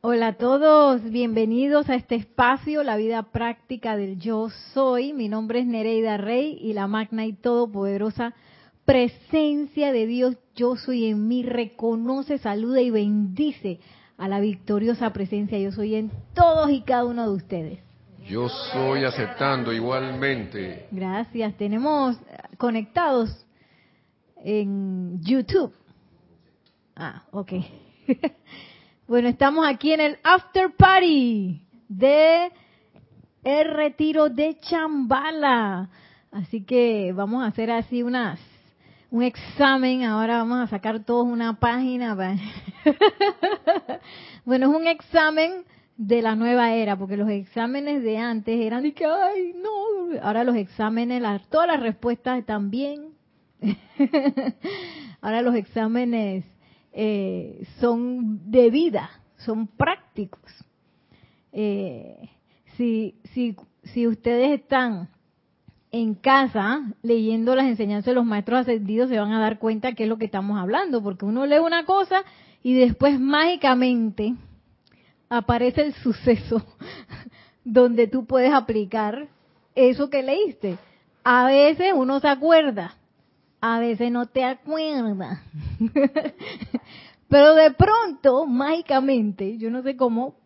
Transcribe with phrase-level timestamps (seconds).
[0.00, 5.12] Hola a todos, bienvenidos a este espacio, la vida práctica del yo soy.
[5.12, 8.32] Mi nombre es Nereida Rey y la magna y todopoderosa
[8.84, 13.80] presencia de Dios yo soy en mí reconoce, saluda y bendice
[14.16, 17.78] a la victoriosa presencia yo soy en todos y cada uno de ustedes.
[18.24, 20.86] Yo soy aceptando igualmente.
[20.92, 21.56] Gracias.
[21.56, 22.16] Tenemos
[22.56, 23.44] conectados
[24.36, 25.74] en YouTube.
[26.94, 27.52] Ah, ok.
[29.08, 32.52] Bueno, estamos aquí en el after party de
[33.42, 35.88] el retiro de Chambala.
[36.30, 38.38] Así que vamos a hacer así unas
[39.10, 40.04] un examen.
[40.04, 42.14] Ahora vamos a sacar todos una página.
[44.44, 45.64] bueno, es un examen
[45.96, 50.44] de la nueva era, porque los exámenes de antes eran de que, ay, no, ahora
[50.44, 53.14] los exámenes, las, todas las respuestas están bien.
[55.22, 56.44] ahora los exámenes
[57.00, 60.42] eh, son de vida, son prácticos.
[61.52, 62.28] Eh,
[62.76, 65.08] si, si, si ustedes están
[65.92, 70.02] en casa leyendo las enseñanzas de los maestros ascendidos, se van a dar cuenta que
[70.02, 72.24] es lo que estamos hablando, porque uno lee una cosa
[72.64, 74.34] y después mágicamente
[75.28, 76.66] aparece el suceso
[77.64, 79.28] donde tú puedes aplicar
[79.76, 80.78] eso que leíste.
[81.22, 82.96] A veces uno se acuerda,
[83.60, 85.40] a veces no te acuerdas.
[87.28, 90.36] Pero de pronto, mágicamente, yo no sé cómo,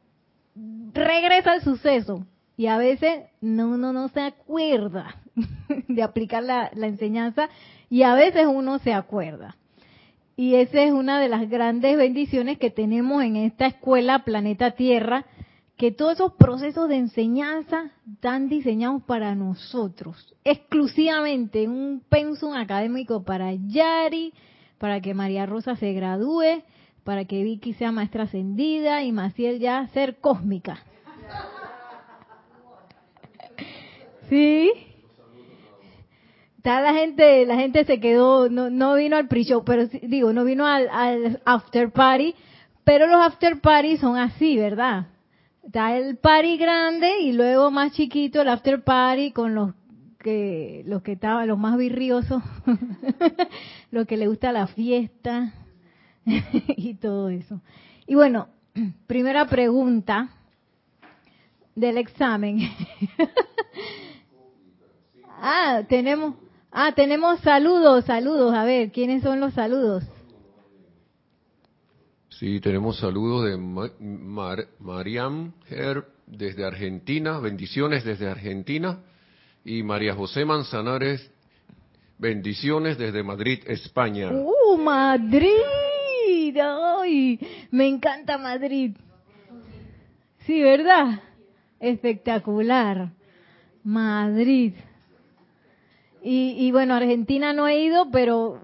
[0.93, 2.27] regresa el suceso.
[2.57, 5.17] Y a veces no, uno no se acuerda
[5.89, 7.49] de aplicar la, la enseñanza
[7.89, 9.57] y a veces uno se acuerda.
[10.37, 15.27] Y esa es una de las grandes bendiciones que tenemos en esta escuela Planeta Tierra,
[15.83, 23.53] que todos esos procesos de enseñanza están diseñados para nosotros, exclusivamente un pensum académico para
[23.53, 24.33] Yari,
[24.79, 26.63] para que María Rosa se gradúe,
[27.03, 30.85] para que Vicky sea maestra ascendida y Maciel ya ser cósmica.
[34.29, 34.71] ¿Sí?
[36.63, 40.65] la gente, la gente se quedó, no, no vino al pre-show, pero digo, no vino
[40.65, 42.37] al, al after party,
[42.85, 45.09] pero los after party son así, ¿verdad?
[45.63, 49.75] Está el party grande y luego más chiquito el after party con los
[50.19, 52.43] que los que estaban los más virriosos,
[53.91, 55.53] los que le gusta la fiesta
[56.25, 57.61] y todo eso.
[58.07, 58.49] Y bueno,
[59.07, 60.31] primera pregunta
[61.75, 62.59] del examen.
[65.41, 66.35] ah, tenemos
[66.73, 70.05] ah, tenemos saludos, saludos, a ver, ¿quiénes son los saludos?
[72.43, 73.57] Sí, tenemos saludos de
[74.81, 78.99] Mariam Herb desde Argentina, bendiciones desde Argentina,
[79.65, 81.31] y María José Manzanares,
[82.19, 84.33] bendiciones desde Madrid, España.
[84.33, 85.53] ¡Uh, Madrid!
[86.61, 87.39] ¡Ay!
[87.71, 88.97] Me encanta Madrid.
[90.45, 91.21] Sí, ¿verdad?
[91.79, 93.13] Espectacular.
[93.85, 94.73] Madrid.
[96.25, 98.59] Y, y bueno, Argentina no he ido, pero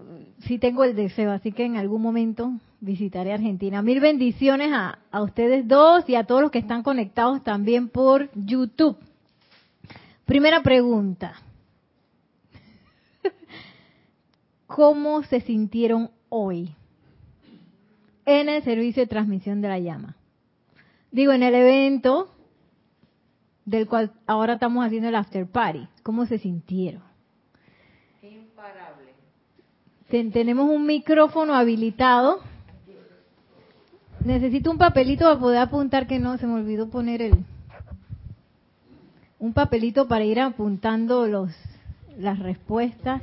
[0.48, 3.82] sí tengo el deseo, así que en algún momento visitaré Argentina.
[3.82, 8.30] Mil bendiciones a, a ustedes dos y a todos los que están conectados también por
[8.34, 8.96] YouTube.
[10.24, 11.34] Primera pregunta.
[14.66, 16.74] ¿Cómo se sintieron hoy
[18.24, 20.16] en el servicio de transmisión de la llama?
[21.10, 22.28] Digo, en el evento
[23.64, 25.88] del cual ahora estamos haciendo el after party.
[26.02, 27.02] ¿Cómo se sintieron?
[28.22, 29.12] Imparable.
[30.32, 32.40] tenemos un micrófono habilitado
[34.28, 37.46] Necesito un papelito para poder apuntar que no, se me olvidó poner el...
[39.38, 41.50] Un papelito para ir apuntando los
[42.18, 43.22] las respuestas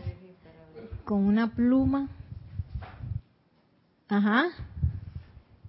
[1.03, 2.09] con una pluma.
[4.07, 4.45] Ajá.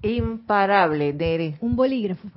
[0.00, 1.58] Imparable, Dere.
[1.60, 2.28] Un bolígrafo.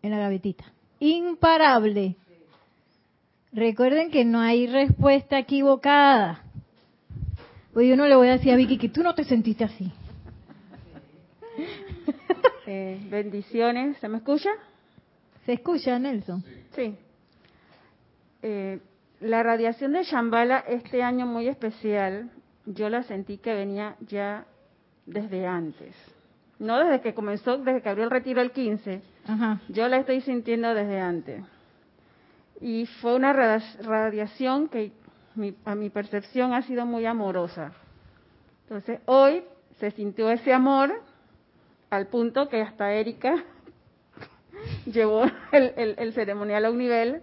[0.00, 0.64] En la gavetita.
[1.00, 2.16] Imparable.
[3.52, 6.40] Recuerden que no hay respuesta equivocada.
[7.74, 9.92] Pues yo no le voy a decir a Vicky que tú no te sentiste así.
[12.66, 13.96] Eh, bendiciones.
[13.98, 14.50] ¿Se me escucha?
[15.44, 16.42] ¿Se escucha, Nelson?
[16.74, 16.96] Sí.
[18.42, 18.80] Eh,
[19.20, 22.30] la radiación de Shambhala este año muy especial,
[22.66, 24.46] yo la sentí que venía ya
[25.06, 25.94] desde antes.
[26.58, 29.02] No desde que comenzó, desde que abrió el retiro el 15.
[29.68, 31.42] Yo la estoy sintiendo desde antes.
[32.60, 34.92] Y fue una radiación que
[35.64, 37.72] a mi percepción ha sido muy amorosa.
[38.62, 39.42] Entonces, hoy
[39.78, 40.94] se sintió ese amor
[41.94, 43.44] al punto que hasta Erika
[44.86, 47.22] llevó el, ceremonial a un nivel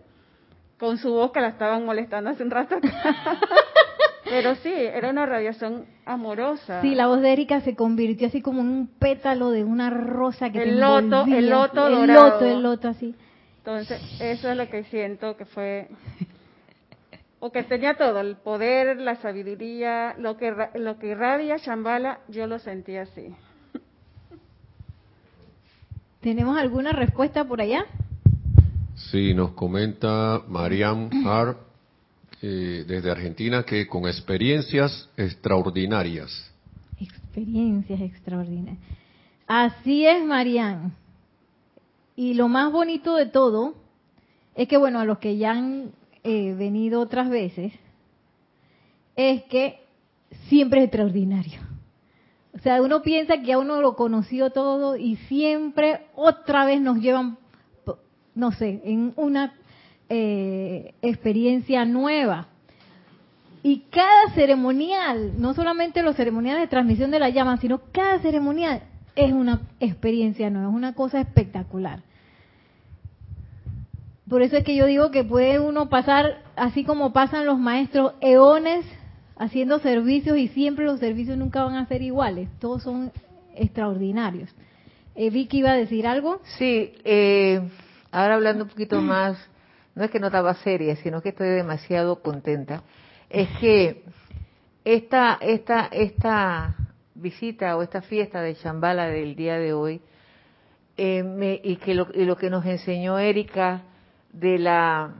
[0.79, 2.75] con su voz que la estaban molestando hace un rato.
[4.23, 6.81] Pero sí, era una radiación amorosa.
[6.81, 10.51] Sí, la voz de Erika se convirtió así como en un pétalo de una rosa
[10.51, 12.29] que el te loto, el loto el dorado.
[12.29, 13.15] loto, el loto así.
[13.57, 15.89] Entonces, eso es lo que siento que fue
[17.41, 22.47] o que tenía todo, el poder, la sabiduría, lo que lo que irradia Shambhala, yo
[22.47, 23.35] lo sentí así.
[26.21, 27.85] ¿Tenemos alguna respuesta por allá?
[29.09, 31.57] Sí, nos comenta Mariam Har
[32.43, 36.51] eh, desde Argentina que con experiencias extraordinarias.
[36.99, 38.77] Experiencias extraordinarias.
[39.47, 40.93] Así es, Marian.
[42.15, 43.73] Y lo más bonito de todo
[44.53, 45.91] es que, bueno, a los que ya han
[46.23, 47.73] eh, venido otras veces,
[49.15, 49.79] es que
[50.49, 51.59] siempre es extraordinario.
[52.53, 56.97] O sea, uno piensa que ya uno lo conoció todo y siempre otra vez nos
[56.97, 57.37] llevan,
[58.35, 59.53] no sé, en una
[60.09, 62.47] eh, experiencia nueva.
[63.63, 68.81] Y cada ceremonial, no solamente los ceremoniales de transmisión de la llama, sino cada ceremonial
[69.15, 72.01] es una experiencia nueva, es una cosa espectacular.
[74.27, 78.13] Por eso es que yo digo que puede uno pasar, así como pasan los maestros,
[78.21, 78.85] eones
[79.41, 83.11] haciendo servicios y siempre los servicios nunca van a ser iguales, todos son
[83.55, 84.49] extraordinarios.
[85.15, 86.39] Eh, Vicky iba a decir algo.
[86.57, 87.59] Sí, eh,
[88.11, 89.37] ahora hablando un poquito más,
[89.95, 92.83] no es que no estaba seria, sino que estoy demasiado contenta.
[93.29, 94.03] Es que
[94.85, 96.75] esta, esta, esta
[97.15, 100.01] visita o esta fiesta de Shambhala del día de hoy,
[100.97, 103.81] eh, me- y que lo, y lo que nos enseñó Erika
[104.33, 105.13] de la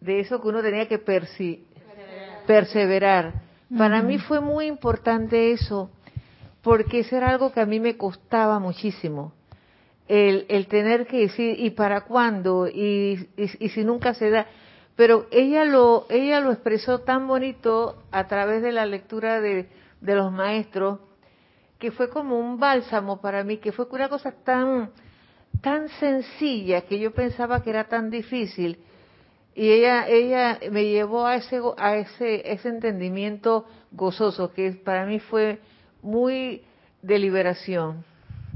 [0.00, 1.60] de eso que uno tenía que persi-
[2.48, 3.34] perseverar.
[3.76, 5.90] Para mí fue muy importante eso,
[6.62, 9.34] porque eso era algo que a mí me costaba muchísimo.
[10.08, 12.66] El, el tener que decir, ¿y para cuándo?
[12.66, 14.46] Y, y, y si nunca se da.
[14.96, 19.68] Pero ella lo, ella lo expresó tan bonito a través de la lectura de,
[20.00, 21.00] de los maestros,
[21.78, 24.90] que fue como un bálsamo para mí, que fue una cosa tan,
[25.60, 28.78] tan sencilla que yo pensaba que era tan difícil
[29.58, 35.18] y ella ella me llevó a ese a ese ese entendimiento gozoso que para mí
[35.18, 35.58] fue
[36.00, 36.62] muy
[37.02, 38.04] de liberación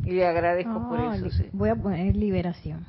[0.05, 1.47] y le agradezco por eso sí.
[1.53, 2.87] Voy a poner liberación.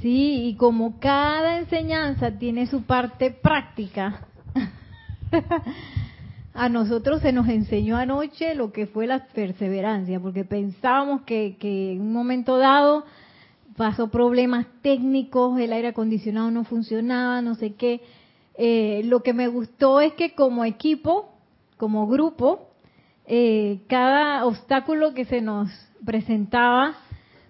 [0.00, 4.26] Sí, y como cada enseñanza tiene su parte práctica,
[6.54, 11.92] a nosotros se nos enseñó anoche lo que fue la perseverancia, porque pensábamos que, que
[11.92, 13.04] en un momento dado
[13.76, 18.00] pasó problemas técnicos, el aire acondicionado no funcionaba, no sé qué.
[18.56, 21.32] Eh, lo que me gustó es que como equipo,
[21.76, 22.68] como grupo,
[23.26, 25.70] eh, cada obstáculo que se nos
[26.04, 26.94] presentaba,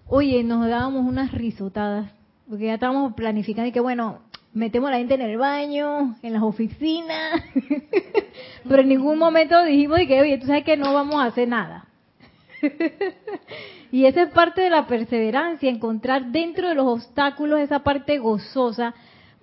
[0.06, 2.11] oye, nos dábamos unas risotadas,
[2.49, 4.20] porque ya estábamos planificando y que bueno,
[4.55, 7.43] metemos a la gente en el baño, en las oficinas,
[8.69, 11.49] pero en ningún momento dijimos de que, oye, tú sabes que no vamos a hacer
[11.49, 11.87] nada.
[13.94, 18.93] y esa es parte de la perseverancia, encontrar dentro de los obstáculos esa parte gozosa,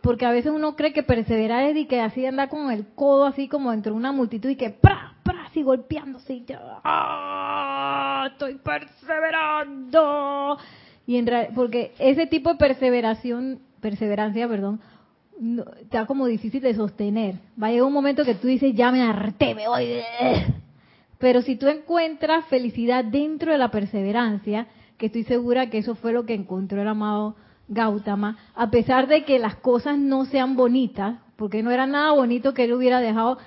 [0.02, 3.28] porque a veces uno cree que perseverar es de que así andar con el codo
[3.28, 5.14] así como dentro de una multitud y que ¡pra!
[5.24, 5.46] ¡pra!
[5.46, 6.46] así golpeándose y
[6.84, 8.28] ¡ah!
[8.32, 10.58] estoy perseverando
[11.08, 14.80] y en real- porque ese tipo de perseveración perseverancia perdón
[15.40, 18.92] no- está como difícil de sostener va a llegar un momento que tú dices ya
[18.92, 19.86] me harté me voy
[21.22, 26.12] pero si tú encuentras felicidad dentro de la perseverancia, que estoy segura que eso fue
[26.14, 27.36] lo que encontró el amado
[27.70, 32.54] Gautama, a pesar de que las cosas no sean bonitas, porque no era nada bonito
[32.54, 33.38] que él hubiera dejado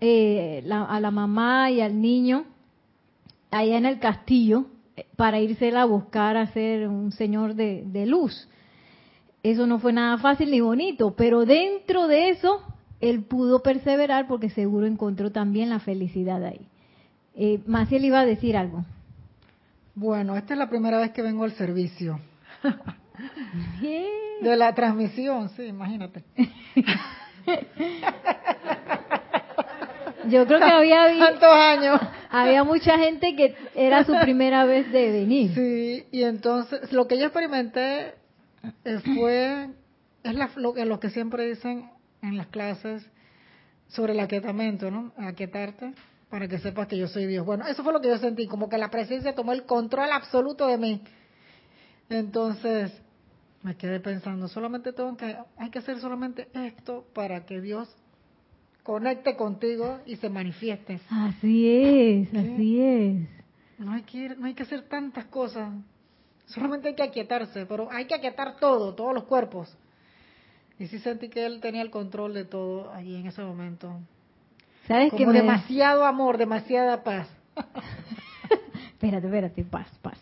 [0.00, 2.44] eh, la- a la mamá y al niño
[3.50, 4.66] allá en el castillo
[4.96, 8.48] eh, para irse a buscar a ser un señor de, de luz.
[9.42, 12.62] Eso no fue nada fácil ni bonito, pero dentro de eso
[13.00, 16.66] él pudo perseverar porque seguro encontró también la felicidad ahí.
[17.36, 18.84] Eh, Maciel iba a decir algo.
[19.94, 22.20] Bueno, esta es la primera vez que vengo al servicio.
[24.40, 26.24] De la transmisión, sí, imagínate.
[30.28, 32.00] Yo creo que había, Tantos años.
[32.30, 35.54] había mucha gente que era su primera vez de venir.
[35.54, 38.14] Sí, y entonces lo que yo experimenté
[39.14, 39.68] fue,
[40.22, 41.90] es la- lo, que- lo que siempre dicen
[42.22, 43.06] en las clases
[43.88, 45.12] sobre el aquietamiento, ¿no?
[45.18, 45.92] Aquietarte
[46.30, 47.44] para que sepas que yo soy Dios.
[47.46, 50.66] Bueno, eso fue lo que yo sentí, como que la presencia tomó el control absoluto
[50.66, 51.02] de mí.
[52.08, 52.92] Entonces,
[53.62, 57.88] me quedé pensando, solamente tengo que, hay que hacer solamente esto para que Dios
[58.82, 61.00] conecte contigo y se manifieste.
[61.10, 63.28] Así es, así es.
[63.78, 65.72] No hay que ir- no hay que hacer tantas cosas.
[66.46, 69.74] Solamente hay que aquietarse, pero hay que aquietar todo, todos los cuerpos.
[70.78, 73.98] Y sí sentí que él tenía el control de todo allí en ese momento.
[74.86, 75.32] ¿Sabes Como que me...
[75.32, 77.28] demasiado amor, demasiada paz.
[78.92, 80.18] Espérate, espérate, paz, paz.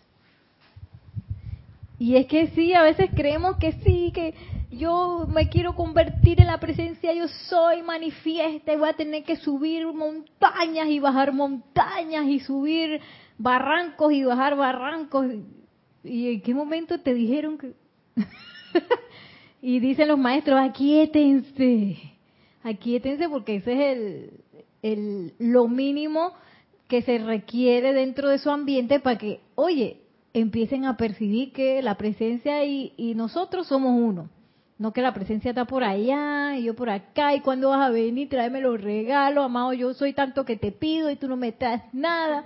[1.98, 4.34] Y es que sí, a veces creemos que sí, que
[4.72, 9.36] yo me quiero convertir en la presencia, yo soy manifiesta y voy a tener que
[9.36, 13.00] subir montañas y bajar montañas y subir
[13.38, 15.26] barrancos y bajar barrancos.
[16.02, 17.74] ¿Y en qué momento te dijeron que...
[19.62, 21.98] y dicen los maestros, aquíétense,
[22.64, 24.41] aquíétense porque ese es el,
[24.82, 26.32] el, lo mínimo
[26.88, 30.02] que se requiere dentro de su ambiente para que, oye,
[30.34, 34.28] empiecen a percibir que la presencia y, nosotros somos uno.
[34.78, 37.90] No que la presencia está por allá y yo por acá y cuando vas a
[37.90, 41.52] venir tráeme los regalos, amado, yo soy tanto que te pido y tú no me
[41.52, 42.44] traes nada.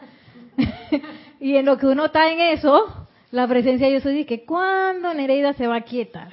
[1.41, 5.55] y en lo que uno está en eso, la presencia yo soy que ¿cuándo Nereida
[5.55, 6.33] se va a quietar?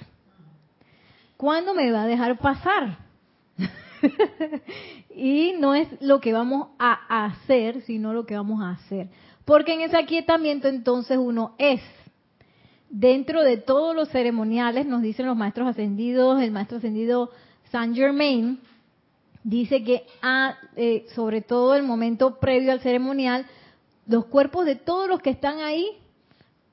[1.38, 3.03] ¿Cuándo me va a dejar pasar?
[5.16, 9.08] y no es lo que vamos a hacer, sino lo que vamos a hacer.
[9.46, 11.82] Porque en ese aquietamiento entonces uno es.
[12.90, 17.32] Dentro de todos los ceremoniales, nos dicen los maestros ascendidos, el maestro ascendido
[17.72, 18.60] Saint Germain,
[19.44, 23.48] dice que a, eh, sobre todo el momento previo al ceremonial,
[24.06, 25.88] los cuerpos de todos los que están ahí,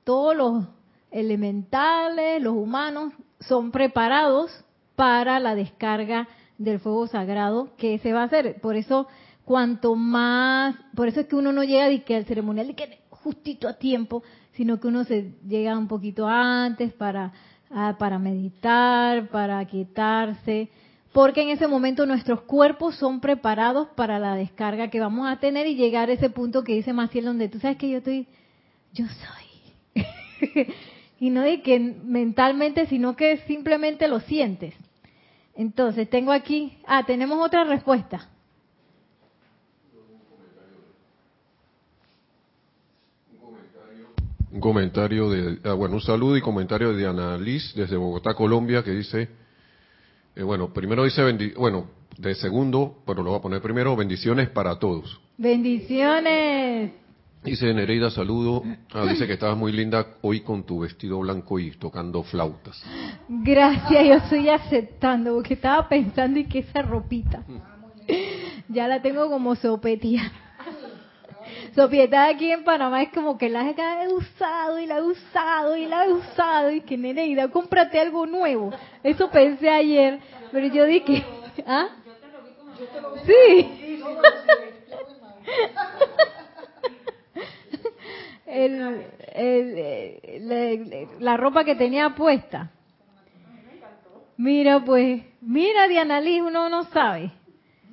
[0.04, 0.64] todos los
[1.10, 4.50] elementales, los humanos, son preparados
[4.96, 6.28] para la descarga
[6.60, 8.60] del fuego sagrado que se va a hacer.
[8.60, 9.08] Por eso,
[9.44, 13.00] cuanto más, por eso es que uno no llega de que al ceremonial de que
[13.08, 17.32] justito a tiempo, sino que uno se llega un poquito antes para,
[17.70, 20.68] ah, para meditar, para aquietarse,
[21.12, 25.66] porque en ese momento nuestros cuerpos son preparados para la descarga que vamos a tener
[25.66, 28.28] y llegar a ese punto que dice Maciel, donde tú sabes que yo estoy,
[28.92, 30.04] yo soy.
[31.20, 34.74] y no de que mentalmente, sino que simplemente lo sientes.
[35.54, 38.28] Entonces, tengo aquí, ah, tenemos otra respuesta.
[44.52, 48.83] Un comentario de, ah, bueno, un saludo y comentario de Ana Liz desde Bogotá, Colombia,
[48.83, 49.28] que dice,
[50.35, 51.87] eh, bueno, primero dice, bendi- bueno,
[52.19, 55.21] de segundo, pero lo voy a poner primero, bendiciones para todos.
[55.38, 56.92] Bendiciones.
[57.42, 58.62] Dice Nereida, saludo.
[58.92, 62.82] Ah, dice que estabas muy linda hoy con tu vestido blanco y tocando flautas.
[63.28, 67.42] Gracias, yo estoy aceptando, porque estaba pensando y que esa ropita.
[68.68, 70.30] Ya la tengo como sopetía.
[71.75, 75.87] Sopietada aquí en Panamá es como que la he usado y la he usado y
[75.87, 78.70] la he usado y que Nereida, cómprate algo nuevo.
[79.02, 80.20] Eso pensé ayer,
[80.52, 81.25] pero yo dije,
[81.66, 81.88] ¿ah?
[83.25, 84.00] Sí.
[88.50, 89.07] El,
[91.21, 92.71] la, ropa que tenía puesta.
[94.37, 97.30] Mira, pues, mira, Diana Liz, uno no sabe.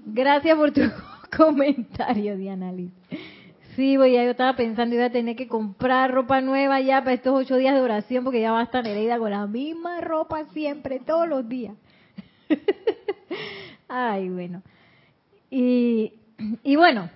[0.05, 0.81] Gracias por tu
[1.37, 2.91] comentario, Diana Liz.
[3.75, 7.13] Sí, pues ya yo estaba pensando, iba a tener que comprar ropa nueva ya para
[7.13, 10.45] estos ocho días de oración, porque ya va a estar Nereida con la misma ropa
[10.45, 11.75] siempre, todos los días.
[13.87, 14.63] Ay, bueno.
[15.51, 16.13] Y,
[16.63, 17.11] y bueno,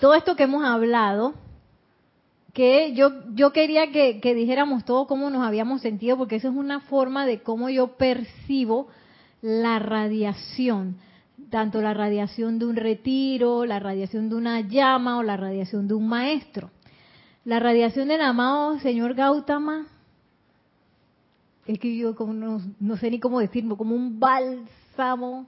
[0.00, 1.34] todo esto que hemos hablado,
[2.52, 6.54] que yo, yo quería que, que dijéramos todo cómo nos habíamos sentido, porque eso es
[6.54, 8.88] una forma de cómo yo percibo
[9.40, 10.96] la radiación,
[11.50, 15.94] tanto la radiación de un retiro, la radiación de una llama o la radiación de
[15.94, 16.70] un maestro.
[17.44, 19.86] La radiación del amado señor Gautama,
[21.66, 25.46] es que yo como no, no sé ni cómo decirlo, como un bálsamo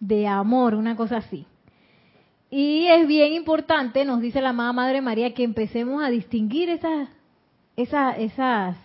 [0.00, 1.46] de amor, una cosa así.
[2.50, 7.08] Y es bien importante, nos dice la amada Madre María, que empecemos a distinguir esas,
[7.76, 8.76] esas, esas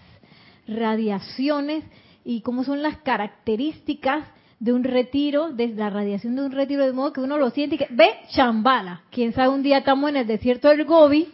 [0.68, 1.84] radiaciones
[2.24, 4.26] y cómo son las características
[4.60, 7.76] de un retiro, de la radiación de un retiro, de modo que uno lo siente
[7.76, 9.04] y que, ve, chambala.
[9.12, 11.28] Quién sabe, un día estamos en el desierto del Gobi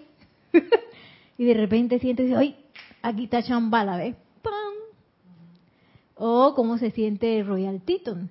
[1.38, 2.56] y de repente sientes, ay,
[3.02, 4.16] aquí está chambala, ¿ves?
[4.42, 4.54] ¡Pam!
[6.16, 8.30] O cómo se siente Royal Teton,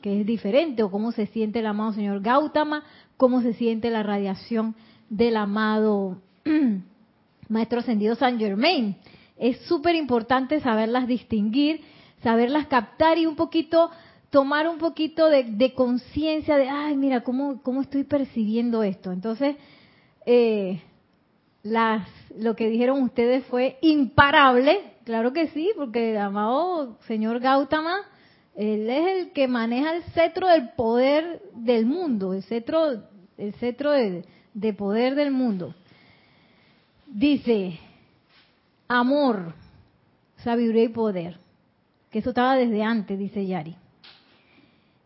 [0.00, 2.84] que es diferente, o cómo se siente el amado señor Gautama,
[3.18, 4.74] cómo se siente la radiación
[5.10, 6.22] del amado
[7.48, 8.96] Maestro Ascendido San Germain.
[9.36, 11.82] Es súper importante saberlas distinguir,
[12.22, 13.90] saberlas captar y un poquito,
[14.30, 19.12] tomar un poquito de, conciencia de, ay, mira, ¿cómo, ¿cómo estoy percibiendo esto?
[19.12, 19.56] Entonces,
[20.24, 20.80] eh,
[21.62, 28.02] las, lo que dijeron ustedes fue imparable, claro que sí, porque amado señor Gautama,
[28.58, 33.04] él es el que maneja el cetro del poder del mundo, el cetro,
[33.36, 35.76] el cetro de, de poder del mundo.
[37.06, 37.78] Dice,
[38.88, 39.54] amor,
[40.38, 41.38] sabiduría y poder.
[42.10, 43.76] que eso estaba desde antes, dice Yari.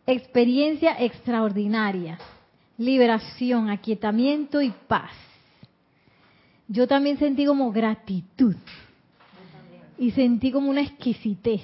[0.07, 2.17] Experiencia extraordinaria,
[2.79, 5.11] liberación, aquietamiento y paz.
[6.67, 8.55] Yo también sentí como gratitud
[9.99, 11.61] y sentí como una exquisitez.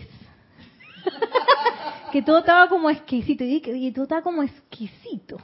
[2.12, 5.38] que todo estaba como exquisito y, y todo estaba como exquisito.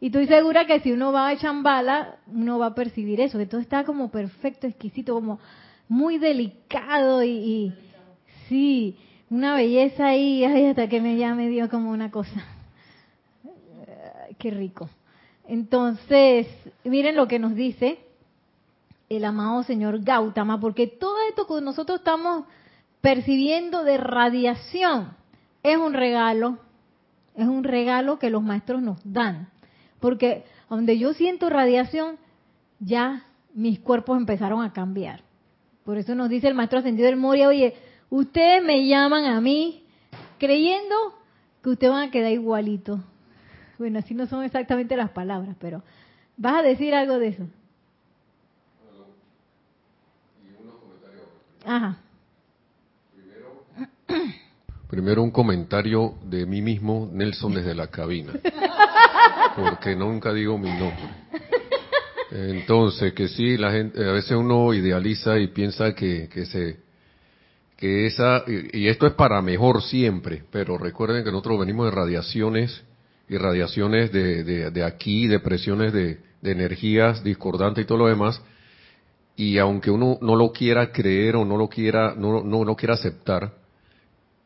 [0.00, 3.46] Y estoy segura que si uno va a Chambala, uno va a percibir eso, que
[3.46, 5.38] todo está como perfecto, exquisito, como
[5.88, 7.72] muy delicado y,
[8.48, 8.96] sí,
[9.30, 12.44] una belleza ahí, ay, hasta que me ya me dio como una cosa.
[14.38, 14.90] qué rico.
[15.46, 16.48] Entonces,
[16.84, 17.98] miren lo que nos dice
[19.08, 22.44] el amado señor Gautama, porque todo esto que nosotros estamos
[23.00, 25.14] percibiendo de radiación
[25.64, 26.58] es un regalo,
[27.34, 29.48] es un regalo que los maestros nos dan.
[29.98, 32.18] Porque donde yo siento radiación,
[32.78, 35.22] ya mis cuerpos empezaron a cambiar.
[35.84, 37.74] Por eso nos dice el maestro ascendido del Moria, oye,
[38.10, 39.82] ustedes me llaman a mí
[40.38, 40.94] creyendo
[41.62, 43.02] que ustedes van a quedar igualito.
[43.78, 45.82] Bueno, así no son exactamente las palabras, pero
[46.36, 47.46] ¿vas a decir algo de eso?
[51.64, 51.96] Ajá.
[53.14, 53.64] Primero
[55.00, 58.32] un comentario de mí mismo, Nelson, desde la cabina,
[59.56, 61.24] porque nunca digo mi nombre.
[62.30, 66.78] Entonces, que sí, la gente, a veces uno idealiza y piensa que, que se,
[67.76, 72.82] que esa, y, esto es para mejor siempre, pero recuerden que nosotros venimos de radiaciones
[73.28, 78.08] y radiaciones de, de, de aquí, de presiones de, de energías discordantes y todo lo
[78.08, 78.42] demás,
[79.36, 82.94] y aunque uno no lo quiera creer o no lo quiera, no, no lo quiera
[82.94, 83.63] aceptar,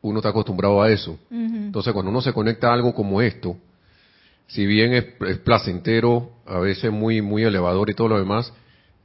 [0.03, 1.19] uno está acostumbrado a eso.
[1.31, 3.57] Entonces, cuando uno se conecta a algo como esto,
[4.47, 8.53] si bien es, placentero, a veces muy, muy elevador y todo lo demás,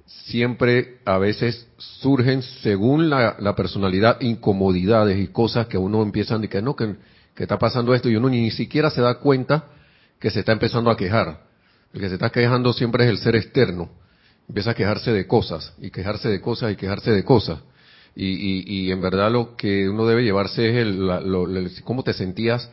[0.05, 6.63] siempre a veces surgen, según la, personalidad, incomodidades y cosas que uno empieza a decir,
[6.63, 6.95] no, que,
[7.35, 9.65] que está pasando esto y uno ni siquiera se da cuenta
[10.19, 11.43] que se está empezando a quejar.
[11.93, 13.89] El que se está quejando siempre es el ser externo
[14.47, 17.59] empieza a quejarse de cosas y quejarse de cosas y quejarse de cosas.
[18.15, 21.47] Y, y, y en verdad lo que uno debe llevarse es el, lo,
[21.83, 22.69] cómo te sentías,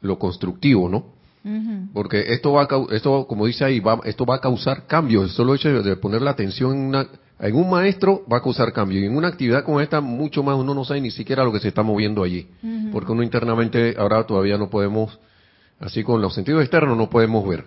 [0.00, 1.12] lo constructivo, ¿no?
[1.92, 5.24] Porque esto va, a, esto como dice ahí, va, esto va a causar cambios.
[5.24, 7.06] El solo hecho de poner la atención en, una,
[7.40, 9.02] en un maestro va a causar cambios.
[9.02, 11.58] Y en una actividad como esta, mucho más uno no sabe ni siquiera lo que
[11.58, 12.46] se está moviendo allí.
[12.92, 15.18] Porque uno internamente ahora todavía no podemos,
[15.80, 17.66] así con los sentidos externos, no podemos ver.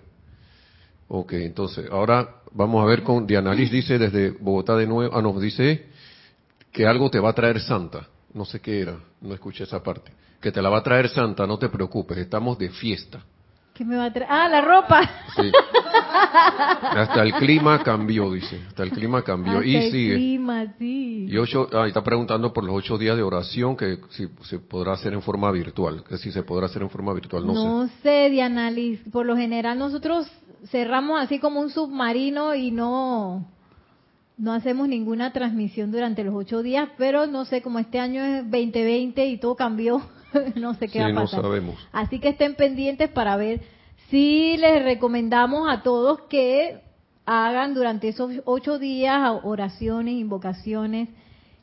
[1.10, 5.40] Ok, entonces, ahora vamos a ver con Liz dice desde Bogotá de nuevo, ah, nos
[5.42, 5.86] dice
[6.76, 8.08] que algo te va a traer Santa.
[8.34, 10.12] No sé qué era, no escuché esa parte.
[10.42, 13.24] Que te la va a traer Santa, no te preocupes, estamos de fiesta.
[13.74, 14.30] ¿Qué me va a traer?
[14.30, 15.02] Ah, la ropa.
[15.36, 15.52] Sí.
[16.82, 18.62] Hasta el clima cambió, dice.
[18.68, 19.64] Hasta el clima cambió.
[19.64, 20.16] y el sigue.
[20.16, 21.28] clima, sí.
[21.30, 24.94] Y ocho, ah, está preguntando por los ocho días de oración, que si se podrá
[24.94, 26.04] hacer en forma virtual.
[26.08, 27.68] Que si se podrá hacer en forma virtual, no, sé.
[27.68, 29.02] No sé, Diana Liz.
[29.12, 30.30] Por lo general nosotros
[30.70, 33.46] cerramos así como un submarino y no,
[34.38, 38.44] no hacemos ninguna transmisión durante los ocho días, pero no sé, como este año es
[38.44, 40.02] 2020 y todo cambió,
[40.56, 41.40] no sé qué va a pasar.
[41.40, 41.76] No sabemos.
[41.92, 43.62] Así que estén pendientes para ver
[44.10, 46.82] si les recomendamos a todos que
[47.26, 51.10] hagan durante esos ocho días oraciones, invocaciones,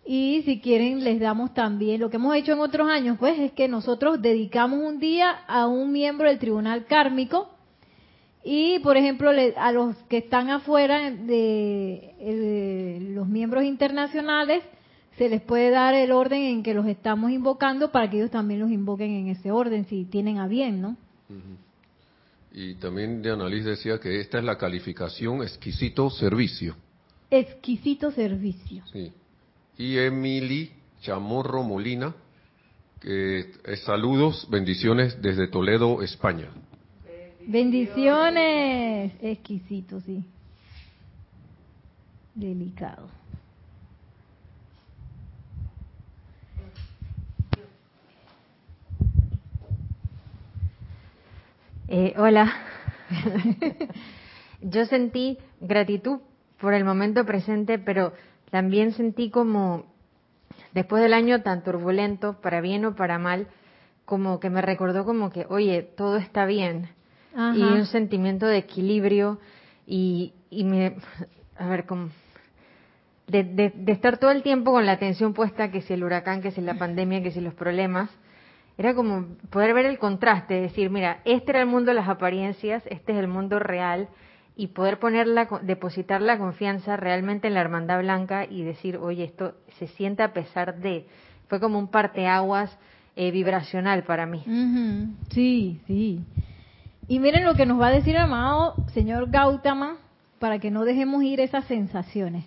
[0.04, 3.52] y si quieren les damos también, lo que hemos hecho en otros años, pues es
[3.52, 7.52] que nosotros dedicamos un día a un miembro del tribunal kármico,
[8.44, 12.14] y, por ejemplo, a los que están afuera de,
[13.14, 14.64] los miembros internacionales,
[15.16, 18.61] se les puede dar el orden en que los estamos invocando para que ellos también
[18.61, 20.96] los invoquen en ese orden, si tienen a bien, ¿no?
[22.52, 26.76] Y también de Liz decía que esta es la calificación exquisito servicio.
[27.31, 28.85] Exquisito servicio.
[28.92, 29.12] Sí.
[29.78, 32.14] Y Emily Chamorro Molina,
[33.00, 36.50] que es saludos, bendiciones desde Toledo, España.
[37.46, 39.12] Bendiciones.
[39.20, 40.24] Exquisito, sí.
[42.35, 43.09] Delicado.
[51.88, 52.52] Eh, hola.
[54.62, 56.20] Yo sentí gratitud
[56.61, 58.12] por el momento presente, pero
[58.50, 59.85] también sentí como,
[60.72, 63.48] después del año tan turbulento, para bien o para mal,
[64.05, 66.88] como que me recordó como que, oye, todo está bien
[67.35, 69.38] y un sentimiento de equilibrio
[69.87, 70.97] y, y me,
[71.57, 72.11] a ver, como
[73.27, 76.51] de, de, estar todo el tiempo con la atención puesta, que si el huracán, que
[76.51, 78.11] si la pandemia, que si los problemas,
[78.77, 82.83] era como poder ver el contraste, decir, mira, este era el mundo de las apariencias,
[82.87, 84.09] este es el mundo real,
[84.55, 89.55] y poder ponerla, depositar la confianza realmente en la hermandad blanca y decir, oye, esto
[89.79, 91.07] se siente a pesar de,
[91.49, 92.77] fue como un parteaguas
[93.16, 94.42] eh, vibracional para mí.
[95.31, 96.21] Sí, sí.
[97.09, 99.97] Y miren lo que nos va a decir el amado señor Gautama
[100.38, 102.45] para que no dejemos ir esas sensaciones.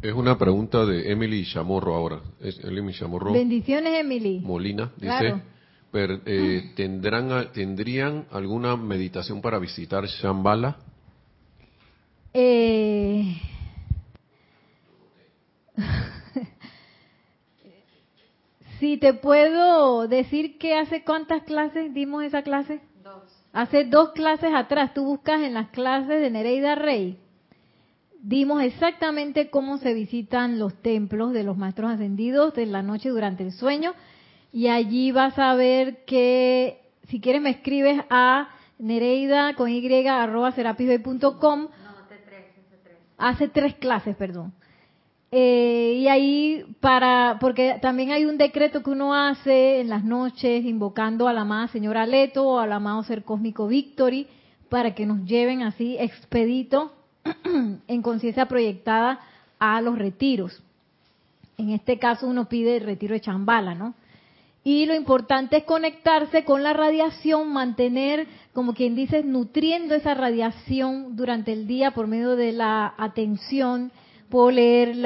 [0.00, 2.20] Es una pregunta de Emily Chamorro ahora.
[2.40, 4.40] Es Emily Chamorro Bendiciones, Emily.
[4.40, 4.92] Molina.
[4.96, 5.40] Dice, Claro.
[5.90, 10.76] per- eh, ¿tendrán, ¿tendrían alguna meditación para visitar Shambhala?
[12.32, 13.40] Eh,
[18.78, 22.80] si te puedo decir que hace cuántas clases dimos esa clase.
[23.52, 27.18] Hace dos clases atrás, tú buscas en las clases de Nereida Rey,
[28.20, 33.42] dimos exactamente cómo se visitan los templos de los maestros ascendidos de la noche durante
[33.42, 33.94] el sueño
[34.52, 40.52] y allí vas a ver que si quieres me escribes a nereida con y arroba
[40.52, 41.68] serapisbay.com
[43.16, 44.52] hace tres clases, perdón.
[45.30, 50.64] Eh, y ahí para, porque también hay un decreto que uno hace en las noches
[50.64, 54.26] invocando a la amada señora Leto o al amado ser cósmico Victory
[54.70, 56.92] para que nos lleven así expedito
[57.88, 59.20] en conciencia proyectada
[59.58, 60.62] a los retiros.
[61.58, 63.94] En este caso uno pide el retiro de Chambala, ¿no?
[64.64, 71.16] Y lo importante es conectarse con la radiación, mantener, como quien dice, nutriendo esa radiación
[71.16, 73.90] durante el día por medio de la atención.
[74.30, 74.96] Puedo leer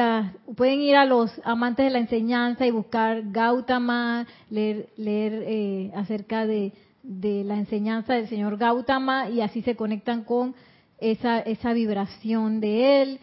[0.57, 6.45] pueden ir a los amantes de la enseñanza y buscar Gautama, leer, leer eh, acerca
[6.45, 10.55] de, de la enseñanza del señor Gautama y así se conectan con
[10.99, 13.21] esa, esa vibración de él.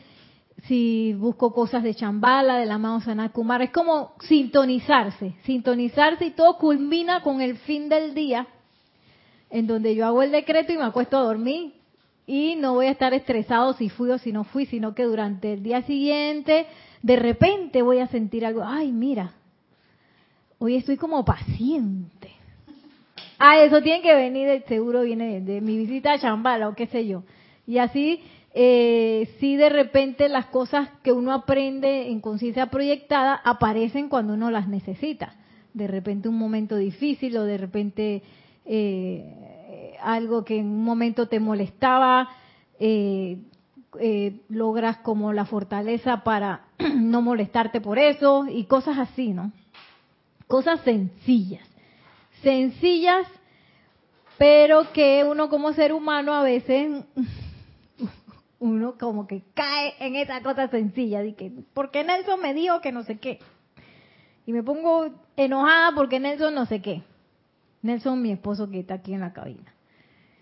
[0.67, 6.57] Si busco cosas de Chambala, del amado Sanat Kumara, es como sintonizarse, sintonizarse y todo
[6.57, 8.47] culmina con el fin del día,
[9.49, 11.78] en donde yo hago el decreto y me acuesto a dormir
[12.29, 15.51] y no voy a estar estresado si fui o si no fui, sino que durante
[15.51, 16.67] el día siguiente
[17.01, 19.33] de repente voy a sentir algo, ay mira,
[20.59, 22.29] hoy estoy como paciente.
[23.39, 27.07] Ah, eso tiene que venir, seguro viene de, mi visita a Chambala o qué sé
[27.07, 27.23] yo.
[27.65, 28.21] Y así
[28.53, 34.51] eh, si de repente las cosas que uno aprende en conciencia proyectada aparecen cuando uno
[34.51, 35.33] las necesita.
[35.73, 38.21] De repente un momento difícil o de repente
[38.65, 39.48] eh,
[40.01, 42.29] algo que en un momento te molestaba,
[42.79, 43.39] eh,
[43.99, 49.51] eh, logras como la fortaleza para no molestarte por eso y cosas así, ¿no?
[50.47, 51.67] Cosas sencillas.
[52.43, 53.27] Sencillas,
[54.37, 57.03] pero que uno como ser humano a veces
[58.59, 62.91] uno como que cae en esa cosa sencilla, de que, porque Nelson me dijo que
[62.91, 63.39] no sé qué.
[64.45, 67.03] Y me pongo enojada porque Nelson no sé qué.
[67.81, 69.73] Nelson, mi esposo que está aquí en la cabina.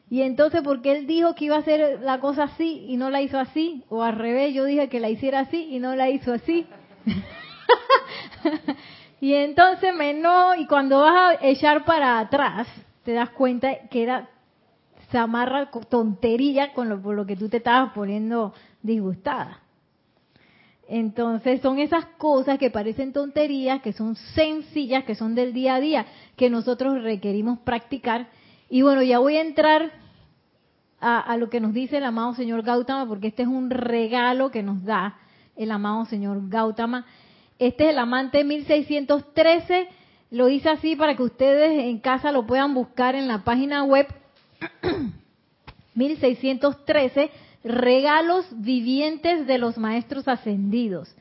[0.09, 3.21] Y entonces, porque él dijo que iba a hacer la cosa así y no la
[3.21, 6.31] hizo así, o al revés, yo dije que la hiciera así y no la hizo
[6.31, 6.65] así.
[9.21, 12.67] y entonces me no, y cuando vas a echar para atrás,
[13.03, 14.29] te das cuenta que era
[15.11, 19.61] se amarra tontería con lo, por lo que tú te estabas poniendo disgustada.
[20.89, 25.79] Entonces son esas cosas que parecen tonterías, que son sencillas, que son del día a
[25.79, 28.27] día, que nosotros requerimos practicar.
[28.69, 29.91] Y bueno, ya voy a entrar
[30.99, 34.51] a, a lo que nos dice el amado señor Gautama, porque este es un regalo
[34.51, 35.17] que nos da
[35.55, 37.05] el amado señor Gautama.
[37.59, 39.87] Este es el amante 1613,
[40.29, 44.07] lo dice así para que ustedes en casa lo puedan buscar en la página web
[45.95, 47.31] 1613,
[47.63, 51.15] regalos vivientes de los maestros ascendidos.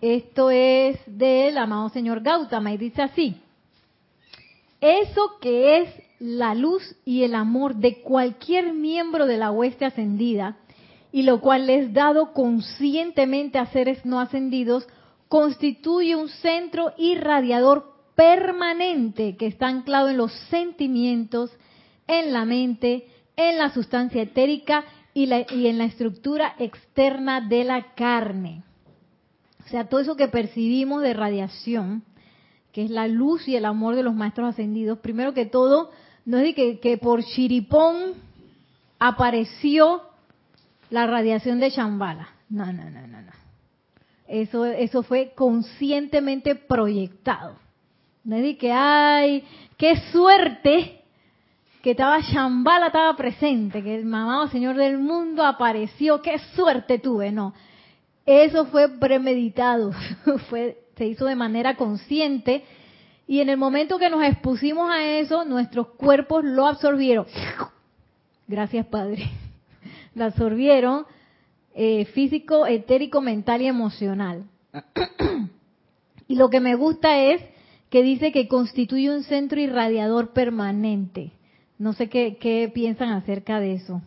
[0.00, 3.40] Esto es del amado señor Gautama y dice así,
[4.80, 10.56] eso que es la luz y el amor de cualquier miembro de la hueste ascendida,
[11.12, 14.86] y lo cual les dado conscientemente a seres no ascendidos,
[15.28, 21.50] constituye un centro irradiador permanente que está anclado en los sentimientos,
[22.06, 27.64] en la mente, en la sustancia etérica y, la- y en la estructura externa de
[27.64, 28.62] la carne.
[29.64, 32.04] O sea, todo eso que percibimos de radiación,
[32.72, 35.90] que es la luz y el amor de los maestros ascendidos, primero que todo,
[36.26, 38.14] no es de que, que por chiripón
[38.98, 40.02] apareció
[40.90, 42.28] la radiación de Shambhala.
[42.50, 43.32] No, no, no, no, no.
[44.26, 47.56] Eso, eso fue conscientemente proyectado.
[48.24, 49.44] No es de que, ay,
[49.76, 51.00] qué suerte
[51.80, 57.30] que estaba Shambhala, estaba presente, que el mamado Señor del mundo apareció, qué suerte tuve,
[57.30, 57.54] no.
[58.26, 59.92] Eso fue premeditado,
[60.50, 62.64] fue, se hizo de manera consciente
[63.26, 67.26] y en el momento que nos expusimos a eso, nuestros cuerpos lo absorbieron.
[68.46, 69.28] Gracias, Padre.
[70.14, 71.04] Lo absorbieron
[71.74, 74.44] eh, físico, etérico, mental y emocional.
[76.28, 77.42] y lo que me gusta es
[77.90, 81.32] que dice que constituye un centro irradiador permanente.
[81.78, 84.00] No sé qué, qué piensan acerca de eso.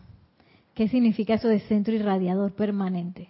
[0.74, 3.28] ¿Qué significa eso de centro irradiador permanente?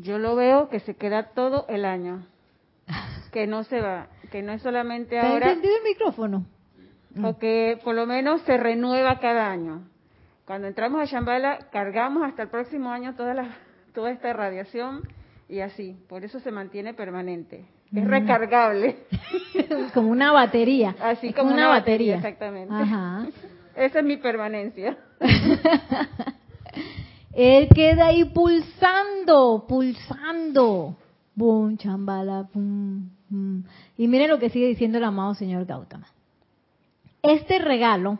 [0.00, 2.24] Yo lo veo que se queda todo el año,
[3.32, 6.46] que no se va, que no es solamente ¿Está ahora, encendido el micrófono?
[7.22, 9.82] o que por lo menos se renueva cada año.
[10.44, 13.48] Cuando entramos a Shambhala, cargamos hasta el próximo año toda, la,
[13.92, 15.02] toda esta radiación
[15.48, 17.66] y así, por eso se mantiene permanente.
[17.92, 18.08] Es Mm.
[18.08, 18.96] recargable,
[19.94, 20.94] como una batería.
[21.00, 22.72] así Es como una, batería, exactamente.
[22.74, 23.26] Ajá.
[23.76, 24.96] Esa es mi permanencia.
[27.38, 30.96] Él queda ahí pulsando, pulsando.
[31.36, 33.62] Boom, chambala, pum, pum.
[33.96, 36.08] Y miren lo que sigue diciendo el amado señor Gautama.
[37.22, 38.18] Este regalo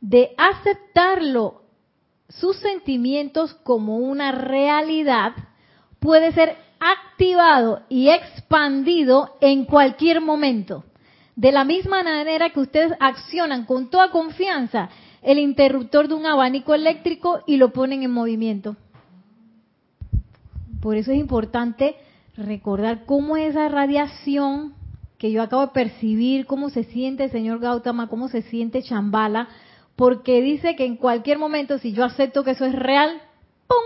[0.00, 1.64] de aceptarlo,
[2.30, 5.34] sus sentimientos como una realidad,
[6.00, 10.86] puede ser activado y expandido en cualquier momento.
[11.34, 14.88] De la misma manera que ustedes accionan con toda confianza
[15.26, 18.76] el interruptor de un abanico eléctrico y lo ponen en movimiento.
[20.80, 21.96] Por eso es importante
[22.36, 24.74] recordar cómo es esa radiación
[25.18, 29.48] que yo acabo de percibir, cómo se siente el señor Gautama, cómo se siente Chambala,
[29.96, 33.20] porque dice que en cualquier momento, si yo acepto que eso es real,
[33.66, 33.78] ¡pum!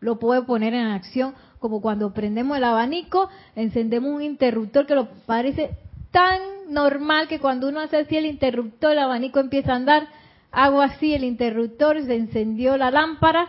[0.00, 5.08] lo puedo poner en acción, como cuando prendemos el abanico, encendemos un interruptor que lo
[5.24, 5.70] parece
[6.10, 10.08] tan normal que cuando uno hace así el interruptor, el abanico empieza a andar,
[10.56, 13.46] hago así el interruptor, se encendió la lámpara,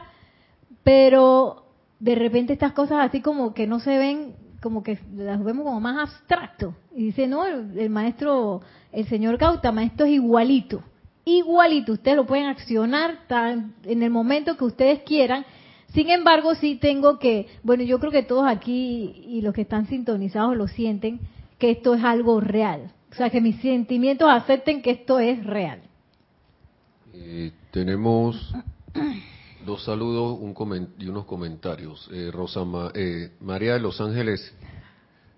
[0.83, 1.63] pero
[2.01, 5.79] de repente estas cosas así como que no se ven, como que las vemos como
[5.79, 6.75] más abstracto.
[6.93, 10.83] Y dice, no, el, maestro, el señor Gautama, esto es igualito,
[11.23, 13.19] igualito, ustedes lo pueden accionar
[13.85, 15.45] en el momento que ustedes quieran.
[15.93, 19.87] Sin embargo, sí tengo que, bueno, yo creo que todos aquí y los que están
[19.87, 21.21] sintonizados lo sienten,
[21.57, 22.91] que esto es algo real.
[23.13, 25.86] O sea, que mis sentimientos acepten que esto es real.
[27.19, 28.53] Eh, tenemos
[29.65, 30.53] dos saludos un
[30.99, 32.07] y unos comentarios.
[32.13, 34.53] Eh, Rosa Ma- eh, María de Los Ángeles,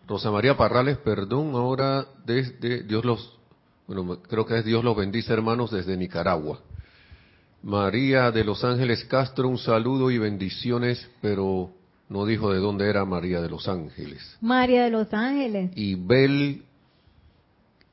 [0.08, 3.38] Rosa María Parrales, perdón, ahora desde Dios los,
[3.88, 6.60] bueno, creo que es Dios los bendice hermanos desde Nicaragua.
[7.64, 11.72] María de Los Ángeles Castro, un saludo y bendiciones, pero
[12.10, 14.38] no dijo de dónde era María de Los Ángeles.
[14.42, 15.72] María de Los Ángeles.
[15.76, 16.64] Y Bel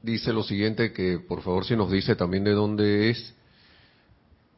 [0.03, 3.35] dice lo siguiente, que por favor si nos dice también de dónde es,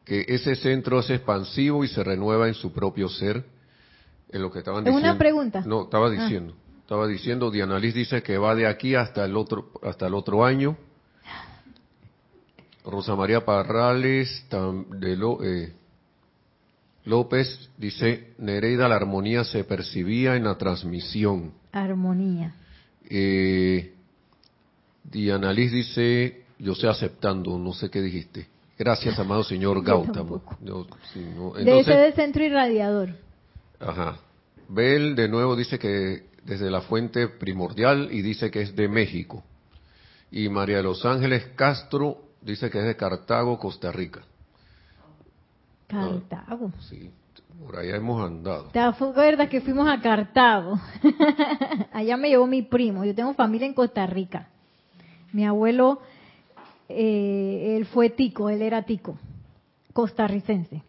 [0.09, 3.45] que ese centro es expansivo y se renueva en su propio ser,
[4.31, 5.07] en lo que estaban ¿Es diciendo.
[5.11, 5.61] una pregunta?
[5.67, 6.09] No, estaba Ah.
[6.09, 10.15] diciendo, estaba diciendo, Diana Liz dice que va de aquí hasta el otro, hasta el
[10.15, 10.75] otro año.
[12.83, 15.73] Rosa María Parrales de eh,
[17.05, 21.51] López dice, Nereida, la armonía se percibía en la transmisión.
[21.71, 22.55] Armonía.
[23.07, 23.93] Eh,
[25.03, 28.47] Diana Liz dice, yo estoy aceptando, no sé qué dijiste.
[28.79, 30.41] Gracias, amado señor Yo Gautama.
[30.61, 31.51] No, sí, no.
[31.51, 33.09] Del centro irradiador.
[33.77, 34.19] ajá.
[34.69, 39.43] Bel de nuevo dice que desde la fuente primordial y dice que es de México.
[40.31, 44.21] Y María de los Ángeles Castro dice que es de Cartago, Costa Rica.
[45.87, 46.71] Cartago.
[46.87, 47.11] Sí,
[47.65, 48.69] por allá hemos andado.
[48.71, 50.79] ¿Te acuerdas que fuimos a Cartago?
[51.91, 53.03] Allá me llevó mi primo.
[53.03, 54.47] Yo tengo familia en Costa Rica.
[55.33, 55.99] Mi abuelo,
[56.89, 59.17] eh, él fue tico, él era tico,
[59.93, 60.83] costarricense.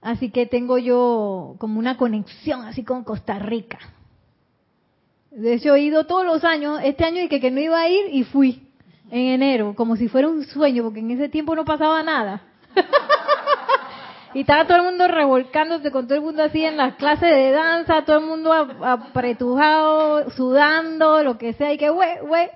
[0.00, 3.78] Así que tengo yo como una conexión así con Costa Rica.
[5.30, 6.80] De hecho, he ido todos los años.
[6.82, 8.68] Este año dije que no iba a ir y fui
[9.10, 12.42] en enero, como si fuera un sueño, porque en ese tiempo no pasaba nada.
[14.34, 17.50] Y estaba todo el mundo revolcándose con todo el mundo así en las clases de
[17.50, 22.48] danza, todo el mundo apretujado, sudando, lo que sea, y que güey, güey.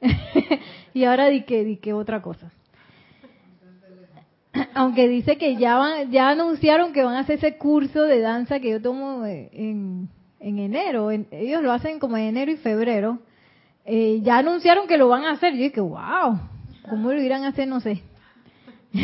[0.96, 2.50] y ahora di que, di que otra cosa.
[4.74, 8.60] Aunque dice que ya van, ya anunciaron que van a hacer ese curso de danza
[8.60, 10.08] que yo tomo eh, en,
[10.40, 11.10] en enero.
[11.10, 13.18] En- ellos lo hacen como en enero y febrero.
[13.84, 15.52] Eh, ya anunciaron que lo van a hacer.
[15.52, 16.40] Yo dije, wow,
[16.88, 17.68] ¿cómo lo irán a hacer?
[17.68, 18.02] No sé.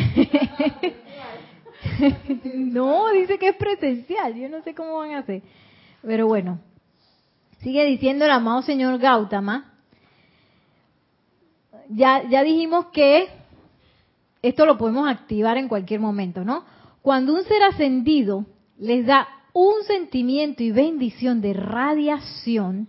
[2.55, 4.35] no, dice que es presencial.
[4.35, 5.43] Yo no sé cómo van a hacer.
[6.01, 6.59] Pero bueno,
[7.61, 9.72] sigue diciendo el amado señor Gautama.
[11.95, 13.29] Ya, ya dijimos que
[14.43, 16.65] esto lo podemos activar en cualquier momento, ¿no?
[17.03, 18.47] Cuando un ser ascendido
[18.79, 22.89] les da un sentimiento y bendición de radiación,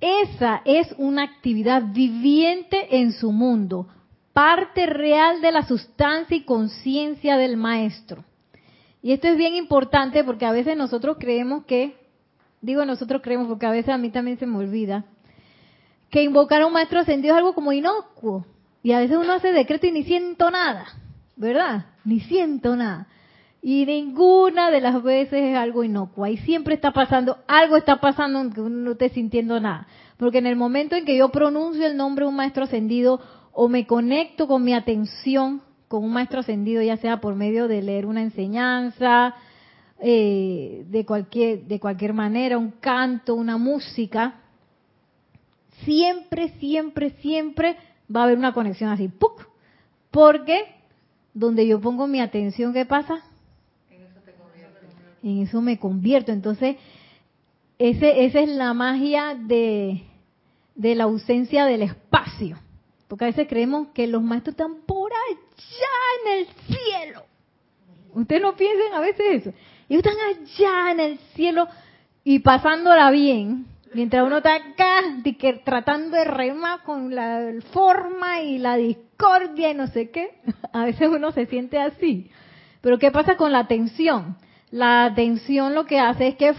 [0.00, 3.86] esa es una actividad viviente en su mundo,
[4.32, 8.24] parte real de la sustancia y conciencia del maestro.
[9.02, 11.96] Y esto es bien importante porque a veces nosotros creemos que,
[12.60, 15.04] digo nosotros creemos porque a veces a mí también se me olvida,
[16.10, 18.44] que invocar a un maestro ascendido es algo como inocuo.
[18.82, 20.86] Y a veces uno hace decreto y ni siento nada,
[21.36, 21.86] ¿verdad?
[22.04, 23.06] Ni siento nada.
[23.62, 26.24] Y ninguna de las veces es algo inocuo.
[26.24, 29.86] Ahí siempre está pasando, algo está pasando aunque uno no esté sintiendo nada.
[30.16, 33.20] Porque en el momento en que yo pronuncio el nombre de un maestro ascendido
[33.52, 37.82] o me conecto con mi atención con un maestro ascendido, ya sea por medio de
[37.82, 39.34] leer una enseñanza,
[39.98, 44.36] eh, de cualquier de cualquier manera, un canto, una música,
[45.84, 47.76] siempre, siempre, siempre
[48.14, 49.46] va a haber una conexión así, ¡puc!
[50.10, 50.64] Porque
[51.34, 53.22] donde yo pongo mi atención, ¿qué pasa?
[55.22, 56.32] En eso me convierto.
[56.32, 56.76] Entonces,
[57.78, 60.02] ese, esa es la magia de,
[60.74, 62.58] de la ausencia del espacio.
[63.06, 65.88] Porque a veces creemos que los maestros están por allá
[66.24, 67.24] en el cielo.
[68.14, 69.52] Ustedes no piensen a veces eso.
[69.88, 71.68] Ellos están allá en el cielo
[72.24, 73.66] y pasándola bien.
[73.92, 75.02] Mientras uno está acá
[75.64, 80.30] tratando de remar con la forma y la discordia y no sé qué,
[80.72, 82.30] a veces uno se siente así.
[82.80, 84.36] Pero ¿qué pasa con la atención?
[84.70, 86.54] La atención lo que hace es que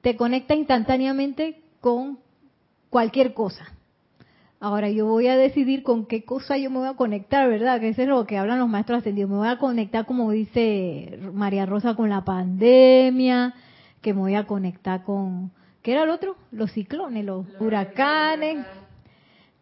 [0.00, 2.18] te conecta instantáneamente con
[2.90, 3.66] cualquier cosa.
[4.58, 7.80] Ahora yo voy a decidir con qué cosa yo me voy a conectar, ¿verdad?
[7.80, 9.30] Que eso es lo que hablan los maestros ascendidos.
[9.30, 13.54] Me voy a conectar, como dice María Rosa, con la pandemia,
[14.02, 16.36] que me voy a conectar con, ¿qué era el otro?
[16.52, 18.66] Los ciclones, los huracanes,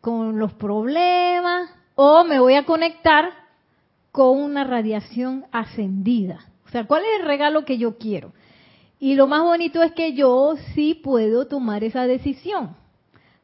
[0.00, 3.31] con los problemas, o me voy a conectar
[4.12, 6.46] con una radiación ascendida.
[6.66, 8.33] O sea, ¿cuál es el regalo que yo quiero?
[9.00, 12.76] Y lo más bonito es que yo sí puedo tomar esa decisión.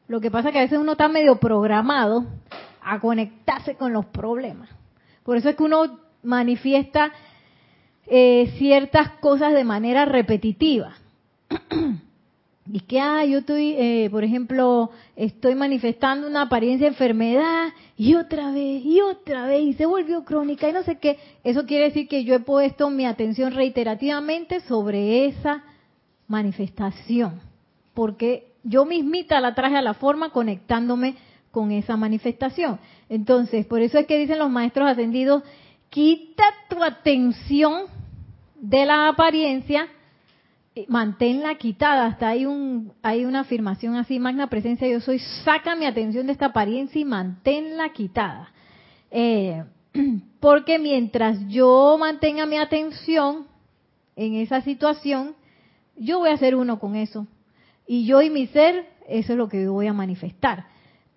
[0.07, 2.25] Lo que pasa es que a veces uno está medio programado
[2.81, 4.69] a conectarse con los problemas.
[5.23, 7.11] Por eso es que uno manifiesta
[8.05, 10.93] eh, ciertas cosas de manera repetitiva.
[12.67, 18.15] y que, ah, yo estoy, eh, por ejemplo, estoy manifestando una apariencia de enfermedad y
[18.15, 21.19] otra vez, y otra vez, y se volvió crónica y no sé qué.
[21.43, 25.63] Eso quiere decir que yo he puesto mi atención reiterativamente sobre esa
[26.27, 27.39] manifestación.
[27.93, 31.15] Porque yo mismita la traje a la forma conectándome
[31.51, 32.79] con esa manifestación.
[33.09, 35.43] Entonces, por eso es que dicen los maestros ascendidos,
[35.89, 37.83] quita tu atención
[38.59, 39.87] de la apariencia,
[40.87, 42.05] manténla quitada.
[42.05, 46.33] Hasta hay, un, hay una afirmación así, magna presencia yo soy, saca mi atención de
[46.33, 48.51] esta apariencia y manténla quitada.
[49.11, 49.63] Eh,
[50.39, 53.47] porque mientras yo mantenga mi atención
[54.15, 55.35] en esa situación,
[55.95, 57.27] yo voy a ser uno con eso.
[57.87, 60.65] Y yo y mi ser, eso es lo que yo voy a manifestar.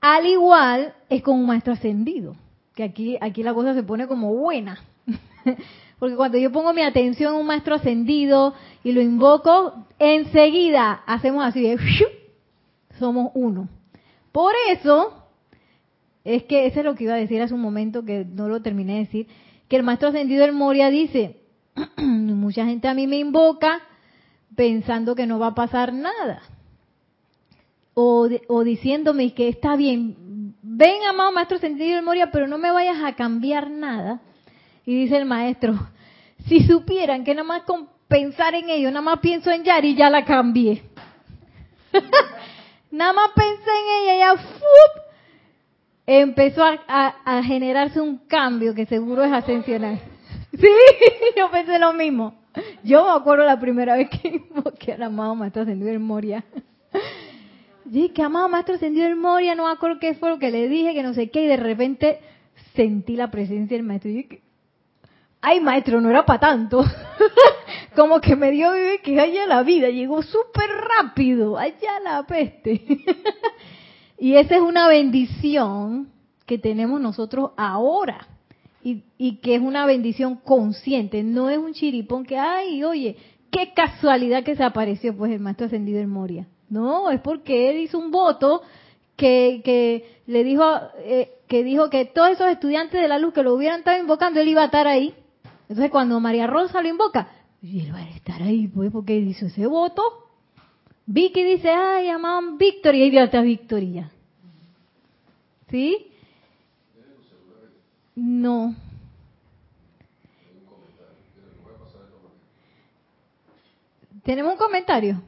[0.01, 2.37] Al igual es con un maestro ascendido,
[2.75, 4.79] que aquí, aquí la cosa se pone como buena.
[5.99, 11.45] Porque cuando yo pongo mi atención en un maestro ascendido y lo invoco, enseguida hacemos
[11.45, 11.79] así de
[12.99, 13.69] somos uno.
[14.33, 15.25] Por eso,
[16.25, 18.63] es que ese es lo que iba a decir hace un momento que no lo
[18.63, 19.27] terminé de decir,
[19.69, 21.41] que el maestro ascendido del Moria dice,
[21.97, 23.81] mucha gente a mí me invoca
[24.55, 26.43] pensando que no va a pasar nada
[28.01, 32.99] o, diciéndome que está bien, ven amado maestro sentido de memoria, pero no me vayas
[33.03, 34.21] a cambiar nada.
[34.89, 35.75] Y dice el maestro,
[36.47, 40.09] si supieran que nada más con pensar en ello, nada más pienso en Yari, ya
[40.09, 40.83] la cambié.
[42.91, 45.03] nada más pensé en ella, ya ¡fup!
[46.07, 50.01] empezó a, generarse un cambio que seguro es ascensional.
[50.59, 50.67] Sí,
[51.37, 52.35] yo pensé lo mismo.
[52.83, 56.43] Yo me acuerdo la primera vez que invoqué al amado maestro ascendido de memoria.
[57.93, 60.67] Y que amado maestro ascendido el Moria, no me acuerdo qué fue lo que le
[60.67, 62.21] dije, que no sé qué, y de repente
[62.75, 64.11] sentí la presencia del maestro.
[64.11, 64.48] Y dije,
[65.41, 66.85] ay maestro, no era para tanto.
[67.97, 68.71] Como que me dio
[69.03, 72.81] que haya la vida, llegó súper rápido, allá la peste.
[74.19, 76.11] y esa es una bendición
[76.47, 78.29] que tenemos nosotros ahora.
[78.83, 83.17] Y, y, que es una bendición consciente, no es un chiripón que, ay, oye,
[83.51, 86.47] qué casualidad que se apareció pues el maestro ascendido en Moria.
[86.71, 88.63] No, es porque él hizo un voto
[89.17, 90.65] que, que le dijo
[91.01, 94.41] eh, que dijo que todos esos estudiantes de la luz que lo hubieran estado invocando,
[94.41, 95.15] él iba a estar ahí.
[95.69, 97.29] Entonces cuando María Rosa lo invoca,
[97.61, 100.03] y él va a estar ahí, pues, porque hizo ese voto.
[101.07, 104.11] Vicky dice, ay, llamaban Victoria, y está Victoria.
[105.71, 106.11] ¿Sí?
[108.15, 108.75] No.
[114.23, 115.23] ¿Tenemos un comentario?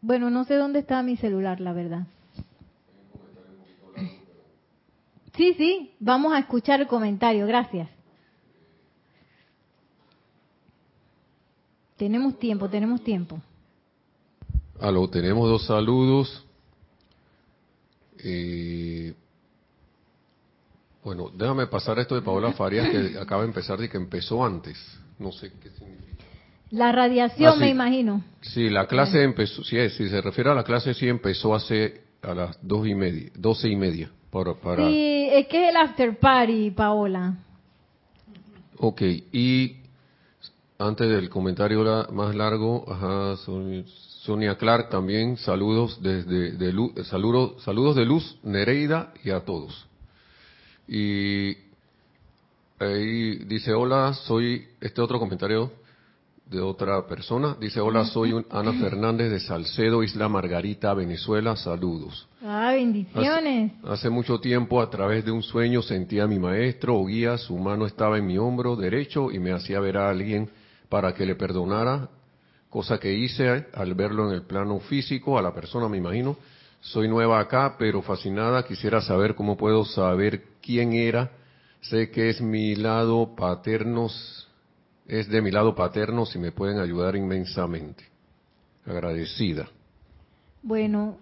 [0.00, 2.06] Bueno, no sé dónde está mi celular, la verdad.
[5.36, 7.93] Sí, sí, vamos a escuchar el comentario, gracias.
[11.96, 13.40] Tenemos tiempo, tenemos tiempo.
[14.80, 16.44] Aló, tenemos dos saludos.
[18.18, 19.14] Eh,
[21.04, 24.76] bueno, déjame pasar esto de Paola Farias que acaba de empezar y que empezó antes.
[25.18, 26.24] No sé qué significa.
[26.70, 27.60] La radiación, Ah, sí.
[27.60, 28.24] me imagino.
[28.40, 32.34] Sí, la clase empezó, sí, si se refiere a la clase, sí empezó hace a
[32.34, 34.10] las dos y media, doce y media.
[34.30, 37.34] Para, para, Sí, es que es el after party, Paola.
[38.78, 39.76] Ok, y
[40.78, 43.36] antes del comentario la- más largo, ajá,
[44.24, 49.86] Sonia, Clark también, saludos desde de luz, saludos, saludos de luz, Nereida y a todos.
[50.88, 51.56] Y
[52.78, 55.70] ahí dice, hola, soy, este otro comentario
[56.50, 62.28] de otra persona, dice, hola, soy un Ana Fernández de Salcedo, Isla Margarita, Venezuela, saludos.
[62.42, 63.72] Ah, bendiciones.
[63.82, 67.38] Hace, hace mucho tiempo, a través de un sueño, sentí a mi maestro o guía,
[67.38, 70.50] su mano estaba en mi hombro derecho y me hacía ver a alguien
[70.94, 72.08] para que le perdonara,
[72.70, 76.36] cosa que hice al verlo en el plano físico, a la persona me imagino.
[76.80, 81.32] Soy nueva acá, pero fascinada, quisiera saber cómo puedo saber quién era.
[81.80, 84.06] Sé que es mi lado paterno,
[85.08, 88.04] es de mi lado paterno, si me pueden ayudar inmensamente.
[88.86, 89.66] Agradecida.
[90.62, 91.16] Bueno,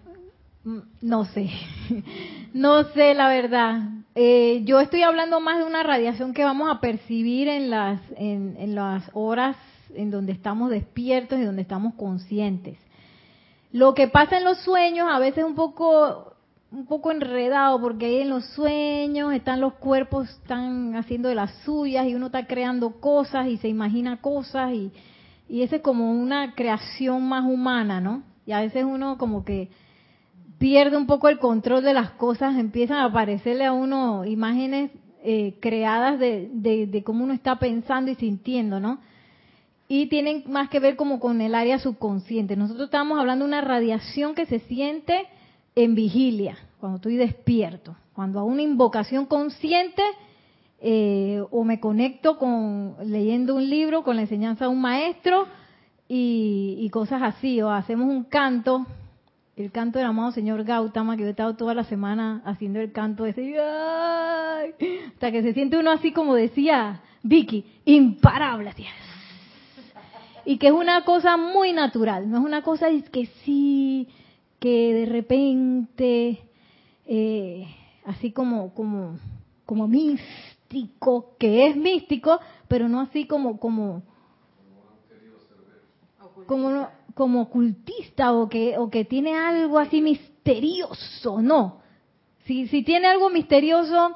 [0.65, 1.49] mm, no sé,
[2.53, 3.81] no sé la verdad.
[4.15, 8.55] Eh, yo estoy hablando más de una radiación que vamos a percibir en las, en,
[8.57, 9.57] en las horas
[9.95, 12.77] en donde estamos despiertos y donde estamos conscientes.
[13.71, 16.35] Lo que pasa en los sueños a veces es un poco,
[16.71, 21.51] un poco enredado porque ahí en los sueños están los cuerpos, están haciendo de las
[21.65, 24.91] suyas y uno está creando cosas y se imagina cosas y,
[25.49, 28.21] y esa es como una creación más humana, ¿no?
[28.45, 29.69] Y a veces uno como que
[30.63, 34.91] pierde un poco el control de las cosas, empiezan a aparecerle a uno imágenes
[35.21, 38.99] eh, creadas de, de, de cómo uno está pensando y sintiendo, ¿no?
[39.89, 42.55] Y tienen más que ver como con el área subconsciente.
[42.55, 45.25] Nosotros estamos hablando de una radiación que se siente
[45.75, 50.01] en vigilia, cuando estoy despierto, cuando hago una invocación consciente
[50.79, 55.45] eh, o me conecto con leyendo un libro, con la enseñanza de un maestro
[56.07, 58.85] y cosas así, o hacemos un canto,
[59.55, 62.91] el canto del amado señor Gautama, que yo he estado toda la semana haciendo el
[62.91, 68.85] canto ese, hasta que se siente uno así como decía Vicky, imparable, así.
[70.45, 74.07] y que es una cosa muy natural, no es una cosa que sí,
[74.59, 76.39] que de repente,
[77.05, 77.67] eh,
[78.05, 79.17] así como, como,
[79.65, 84.01] como místico, que es místico, pero no así como, como,
[86.47, 91.81] como, no- como ocultista o que, o que tiene algo así misterioso, no.
[92.45, 94.11] Si, si tiene algo misterioso,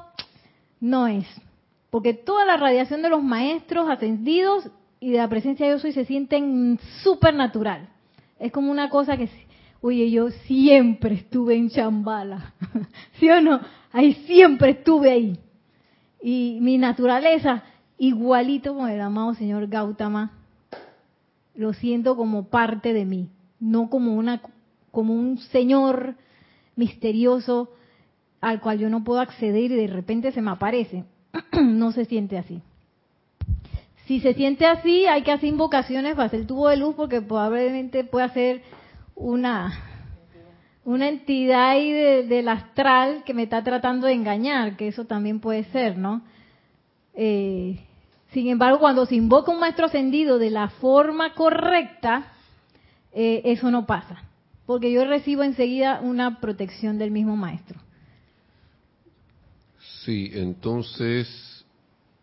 [0.80, 1.26] no es.
[1.90, 4.68] Porque toda la radiación de los maestros ascendidos
[5.00, 7.88] y de la presencia de yo soy se sienten súper natural.
[8.38, 9.28] Es como una cosa que,
[9.80, 12.52] oye, yo siempre estuve en Chambala.
[13.18, 13.60] ¿Sí o no?
[13.92, 15.38] Ahí siempre estuve ahí.
[16.20, 17.62] Y mi naturaleza,
[17.96, 20.37] igualito con el amado señor Gautama,
[21.58, 23.28] lo siento como parte de mí,
[23.58, 24.40] no como una
[24.92, 26.14] como un señor
[26.76, 27.70] misterioso
[28.40, 31.04] al cual yo no puedo acceder y de repente se me aparece.
[31.60, 32.62] no se siente así.
[34.06, 37.20] Si se siente así, hay que hacer invocaciones para hacer el tubo de luz porque
[37.20, 38.62] probablemente puede ser
[39.16, 39.72] una
[40.84, 45.40] una entidad ahí de- del astral que me está tratando de engañar, que eso también
[45.40, 46.22] puede ser, ¿no?
[47.14, 47.80] Eh,
[48.32, 52.32] sin embargo, cuando se invoca un maestro ascendido de la forma correcta,
[53.12, 54.22] eh, eso no pasa,
[54.66, 57.80] porque yo recibo enseguida una protección del mismo maestro.
[60.04, 61.64] Sí, entonces,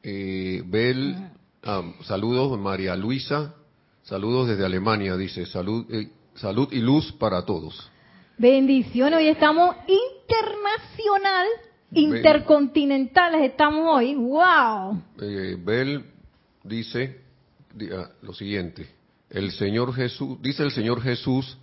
[0.03, 1.15] eh, Bel,
[1.63, 3.55] ah, saludos, María Luisa,
[4.03, 7.89] saludos desde Alemania, dice, salud, eh, salud y luz para todos.
[8.37, 11.47] Bendiciones, hoy estamos internacional,
[11.95, 15.01] intercontinentales estamos hoy, wow.
[15.21, 16.05] Eh, Bel
[16.63, 17.21] dice
[17.73, 18.87] di- ah, lo siguiente,
[19.29, 21.57] el Señor Jesús, dice el Señor Jesús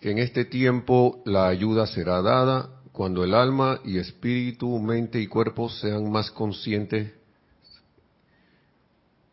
[0.00, 5.26] que en este tiempo la ayuda será dada cuando el alma y espíritu, mente y
[5.26, 7.12] cuerpo sean más conscientes,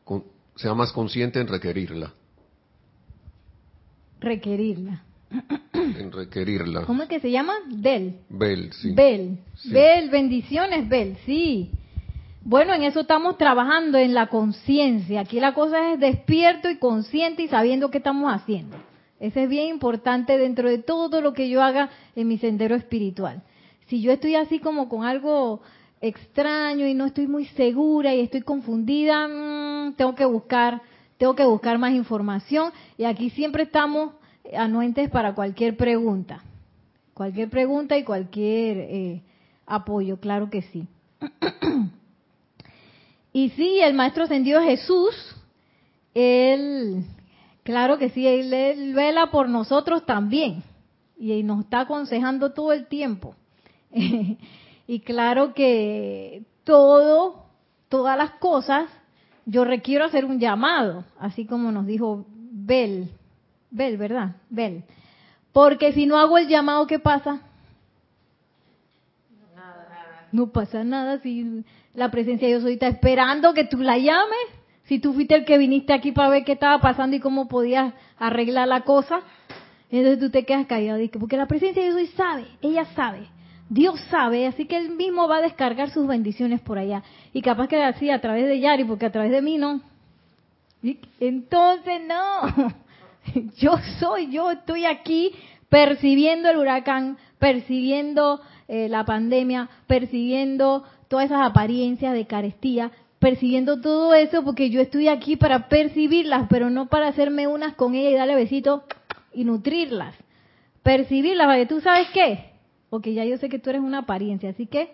[0.04, 0.24] con-
[0.56, 2.14] sean más conscientes en requerirla,
[4.22, 5.04] Requerirla.
[5.74, 6.84] En requerirla.
[6.86, 7.54] ¿Cómo es que se llama?
[7.68, 8.16] Del.
[8.30, 8.92] Bel, sí.
[8.94, 9.72] Bel, Sí.
[9.72, 11.72] Bel, bendiciones, Bel, sí.
[12.42, 15.22] Bueno, en eso estamos trabajando, en la conciencia.
[15.22, 18.78] Aquí la cosa es despierto y consciente y sabiendo qué estamos haciendo.
[19.20, 23.44] Eso es bien importante dentro de todo lo que yo haga en mi sendero espiritual.
[23.88, 25.62] Si yo estoy así como con algo
[26.00, 30.82] extraño y no estoy muy segura y estoy confundida, mm, tengo que buscar
[31.18, 34.14] tengo que buscar más información y aquí siempre estamos
[34.56, 36.44] anuentes para cualquier pregunta.
[37.14, 39.22] Cualquier pregunta y cualquier eh,
[39.66, 40.88] apoyo, claro que sí.
[43.34, 45.36] y sí, el Maestro Ascendido Jesús,
[46.14, 47.04] él,
[47.64, 50.64] claro que sí, él, vela por nosotros también
[51.18, 53.36] y nos está aconsejando todo el tiempo.
[53.92, 57.46] y claro que todo,
[57.90, 58.90] todas las cosas,
[59.46, 63.10] yo requiero hacer un llamado, así como nos dijo Bel,
[63.72, 64.36] Bel, ¿verdad?
[64.50, 64.84] Bel.
[65.52, 67.42] Porque si no hago el llamado, ¿qué pasa?
[70.32, 71.64] No pasa nada si
[71.94, 74.40] la presencia de Dios ahorita esperando que tú la llames.
[74.84, 77.94] Si tú fuiste el que viniste aquí para ver qué estaba pasando y cómo podías
[78.18, 79.22] arreglar la cosa,
[79.92, 81.00] entonces tú te quedas callado.
[81.20, 83.28] Porque la presencia de Dios sabe, ella sabe.
[83.70, 87.04] Dios sabe, así que Él mismo va a descargar sus bendiciones por allá.
[87.34, 89.82] Y capaz que así a través de Yari, porque a través de mí no.
[91.20, 92.74] Entonces no.
[93.58, 95.32] Yo soy, yo estoy aquí
[95.70, 104.14] percibiendo el huracán, percibiendo eh, la pandemia, percibiendo todas esas apariencias de carestía, percibiendo todo
[104.14, 108.16] eso porque yo estoy aquí para percibirlas, pero no para hacerme unas con ella y
[108.16, 108.82] darle besitos
[109.34, 110.16] y nutrirlas.
[110.84, 112.52] Percibirlas, porque tú sabes qué,
[112.90, 114.92] porque ya yo sé que tú eres una apariencia, así que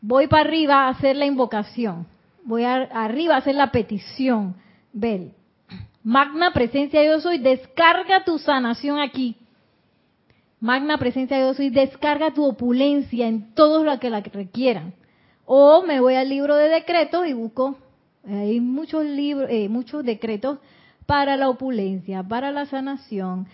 [0.00, 2.06] voy para arriba a hacer la invocación,
[2.44, 4.54] voy arriba a hacer la petición,
[4.92, 5.32] Bel.
[6.04, 9.36] Magna presencia yo soy, descarga tu sanación aquí.
[10.60, 14.92] Magna presencia yo soy, descarga tu opulencia en todos los que la requieran.
[15.46, 17.78] O me voy al libro de decretos y busco,
[18.28, 20.58] hay muchos libros, eh, muchos decretos
[21.06, 23.46] para la opulencia, para la sanación,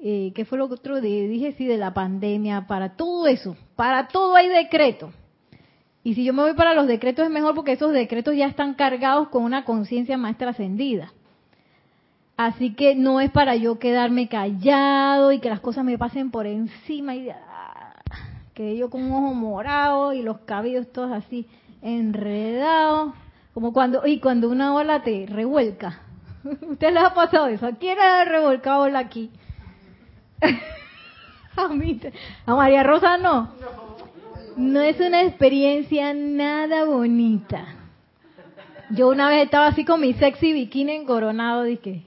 [0.00, 1.52] eh, ¿qué fue lo otro dije?
[1.58, 5.12] Sí, de la pandemia, para todo eso, para todo hay decretos.
[6.04, 8.72] Y si yo me voy para los decretos es mejor porque esos decretos ya están
[8.72, 11.12] cargados con una conciencia más trascendida.
[12.38, 16.46] Así que no es para yo quedarme callado y que las cosas me pasen por
[16.46, 17.96] encima y ah,
[18.54, 21.48] que yo con un ojo morado y los cabellos todos así
[21.82, 23.12] enredados,
[23.52, 25.98] como cuando y cuando una ola te revuelca.
[26.44, 27.66] ¿Usted les ha pasado eso?
[27.66, 29.32] ¿A quién le ha revolcado ola aquí?
[31.56, 31.68] a
[32.46, 33.48] a María Rosa no.
[34.56, 37.64] No es una experiencia nada bonita.
[38.90, 42.04] Yo una vez estaba así con mi sexy bikini encoronado, dije,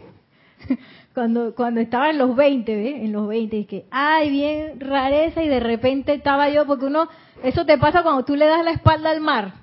[1.14, 2.96] cuando cuando estaba en los 20, ¿ves?
[3.04, 7.08] En los 20, y que, ay, bien rareza, y de repente estaba yo, porque uno,
[7.44, 9.54] eso te pasa cuando tú le das la espalda al mar.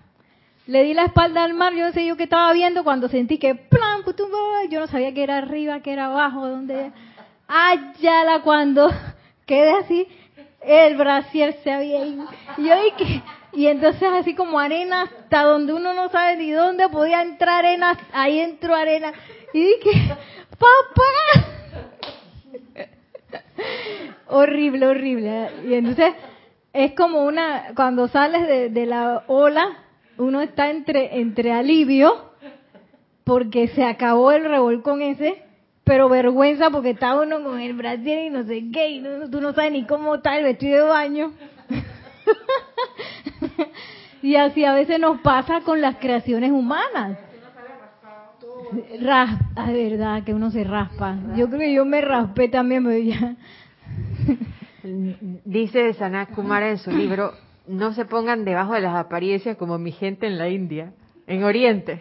[0.66, 3.38] Le di la espalda al mar, yo no sé yo qué estaba viendo, cuando sentí
[3.38, 4.02] que, plan,
[4.70, 6.92] yo no sabía que era arriba, que era abajo, dónde.
[7.46, 8.90] Ayala, cuando
[9.46, 10.06] quedé así,
[10.60, 12.26] el brasier se había ido.
[12.58, 13.22] Y yo dije,
[13.52, 17.98] y entonces así como arena hasta donde uno no sabe ni dónde podía entrar arena,
[18.12, 19.12] ahí entró arena.
[19.54, 20.16] Y dije,
[20.58, 21.48] papá.
[24.28, 25.50] horrible, horrible.
[25.66, 26.14] Y entonces
[26.72, 29.84] es como una, cuando sales de, la ola,
[30.16, 32.30] uno está entre, entre alivio,
[33.24, 35.42] porque se acabó el revolcón ese,
[35.84, 39.54] pero vergüenza porque está uno con el brasier y no sé qué, y tú no
[39.54, 41.32] sabes ni cómo está el vestido de baño.
[44.22, 47.18] y así a veces nos pasa con las creaciones humanas.
[49.00, 51.16] Raspa, es verdad que uno se raspa.
[51.36, 53.36] Yo creo que yo me raspé también, pero ya.
[55.44, 57.32] Dice Sanat Kumara en su libro,
[57.66, 60.92] no se pongan debajo de las apariencias como mi gente en la India,
[61.26, 62.00] en Oriente.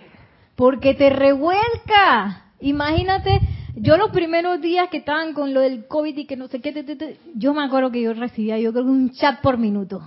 [0.55, 2.45] Porque te revuelca.
[2.59, 3.39] Imagínate,
[3.75, 7.17] yo los primeros días que estaban con lo del COVID y que no sé qué,
[7.35, 10.01] yo me acuerdo que yo recibía, yo creo que un chat por minuto.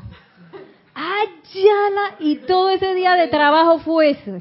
[0.94, 4.40] Ayala, y todo ese día de trabajo fue eso.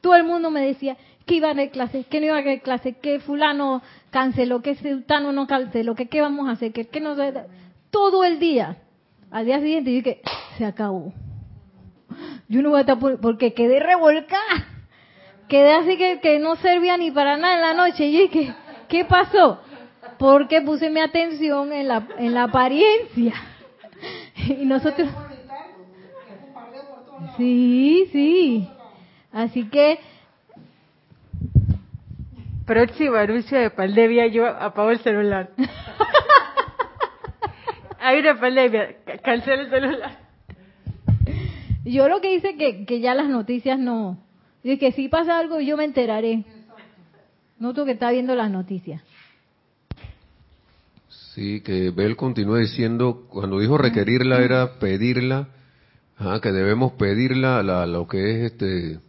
[0.00, 0.96] Todo el mundo me decía,
[1.26, 4.74] que iba a haber clases, que no iba a haber clases, que fulano canceló, que
[4.74, 7.16] sultano no canceló, que qué vamos a hacer, que, que no
[7.90, 8.76] todo el día.
[9.30, 10.20] Al día siguiente dije,
[10.58, 11.12] se acabó.
[12.48, 14.68] Yo no voy a estar porque quedé revolcada.
[15.48, 18.06] Quedé así que, que no servía ni para nada en la noche.
[18.06, 18.54] Y dije,
[18.88, 19.60] ¿qué pasó?
[20.18, 23.34] Porque puse mi atención en la, en la apariencia.
[24.36, 25.08] Y nosotros...
[27.38, 28.68] Sí, sí.
[29.32, 29.98] Así que
[32.66, 35.50] Próximo anuncio de pandemia, yo apago el celular.
[38.00, 40.18] Hay una pandemia, cancela el celular.
[41.84, 44.18] Yo lo que hice que, que ya las noticias no.
[44.62, 46.44] Dice que si pasa algo yo me enteraré.
[47.58, 49.02] Noto que está viendo las noticias.
[51.34, 55.48] Sí, que Bel continúa diciendo, cuando dijo requerirla era pedirla,
[56.40, 59.00] que debemos pedirla la, lo que es este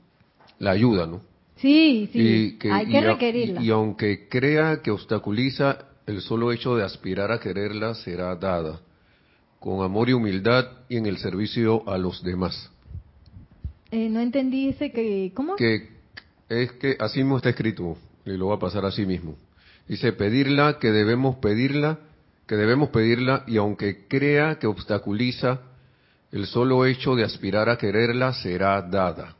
[0.59, 1.21] la ayuda, ¿no?
[1.65, 3.61] Sí, sí, Y que- hay que requerirla.
[3.63, 8.81] Y, y aunque crea que obstaculiza, el solo hecho de aspirar a quererla será dada,
[9.59, 12.69] con amor y humildad y en el servicio a los demás.
[13.89, 15.31] Eh, no entendí ese que...
[15.33, 15.55] ¿Cómo?
[15.55, 15.89] Que
[16.49, 17.97] es que así mismo está escrito,
[18.27, 19.35] y lo va a pasar así mismo.
[19.87, 21.97] Dice, pedirla, que debemos pedirla,
[22.45, 25.61] que debemos pedirla, y aunque crea que obstaculiza,
[26.31, 29.35] el solo hecho de aspirar a quererla será dada.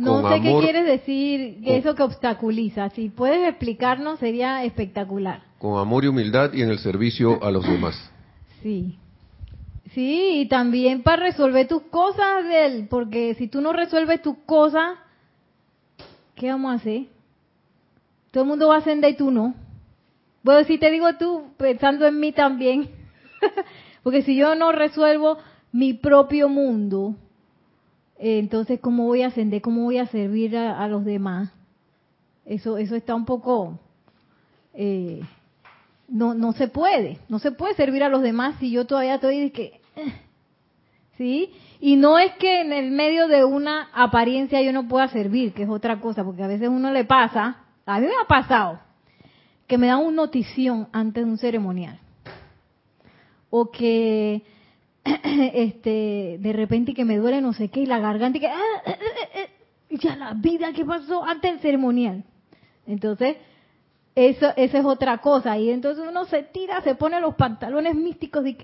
[0.00, 2.88] No con sé qué quieres decir, eso que obstaculiza.
[2.90, 5.42] Si puedes explicarnos sería espectacular.
[5.58, 7.96] Con amor y humildad y en el servicio a los demás.
[8.62, 8.98] Sí.
[9.94, 14.98] Sí, y también para resolver tus cosas, del, porque si tú no resuelves tus cosas,
[16.34, 17.04] ¿qué vamos a hacer?
[18.30, 19.54] Todo el mundo va a ascender y tú no.
[20.42, 22.90] Bueno, si te digo tú, pensando en mí también.
[24.02, 25.38] porque si yo no resuelvo
[25.72, 27.16] mi propio mundo,
[28.20, 29.62] entonces ¿cómo voy a ascender?
[29.62, 31.50] ¿Cómo voy a servir a, los demás?
[32.44, 33.78] Eso, eso está un poco...
[34.74, 35.20] eh,
[36.08, 39.38] no no se puede, no se puede servir a los demás si yo todavía estoy
[39.38, 40.12] de que eh,
[41.16, 41.52] ¿sí?
[41.80, 45.62] Y no es que en el medio de una apariencia yo no pueda servir, que
[45.62, 48.80] es otra cosa, porque a veces uno le pasa, a mí me ha pasado
[49.66, 51.98] que me dan una notición antes de un ceremonial.
[53.50, 54.42] O que
[55.54, 58.82] este de repente que me duele no sé qué y la garganta y que ah,
[58.86, 59.48] eh, eh,
[59.90, 62.24] eh, ya la vida que pasó antes del ceremonial.
[62.86, 63.36] Entonces,
[64.14, 65.56] eso, esa es otra cosa.
[65.58, 68.58] Y entonces uno se tira, se pone los pantalones místicos y,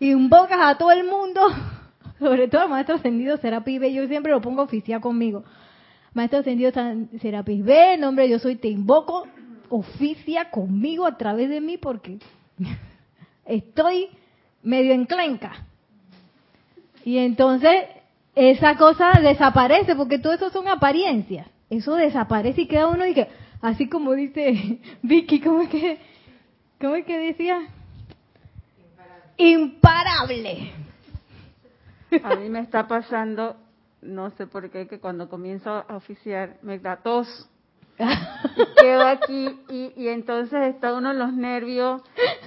[0.00, 1.40] invocas a todo el mundo,
[2.18, 3.92] sobre todo al maestro ascendido Serapis B.
[3.92, 5.44] Yo siempre lo pongo oficial conmigo.
[6.14, 6.72] Maestro ascendido
[7.20, 9.26] Serapis B, nombre yo soy, te invoco,
[9.68, 12.18] oficia conmigo a través de mí porque
[13.44, 14.08] estoy
[14.62, 15.64] medio enclenca.
[17.04, 17.86] Y entonces
[18.34, 21.46] esa cosa desaparece porque todo eso son apariencias.
[21.70, 23.28] Eso desaparece y queda uno y que,
[23.60, 25.98] así como dice Vicky, ¿cómo es que,
[26.80, 27.66] cómo es que decía?
[29.36, 30.72] Imparable.
[32.22, 33.56] A mí me está pasando,
[34.00, 37.47] no sé por qué, que cuando comienzo a oficiar me da tos.
[37.98, 42.02] Y quedo aquí y, y entonces está uno en los nervios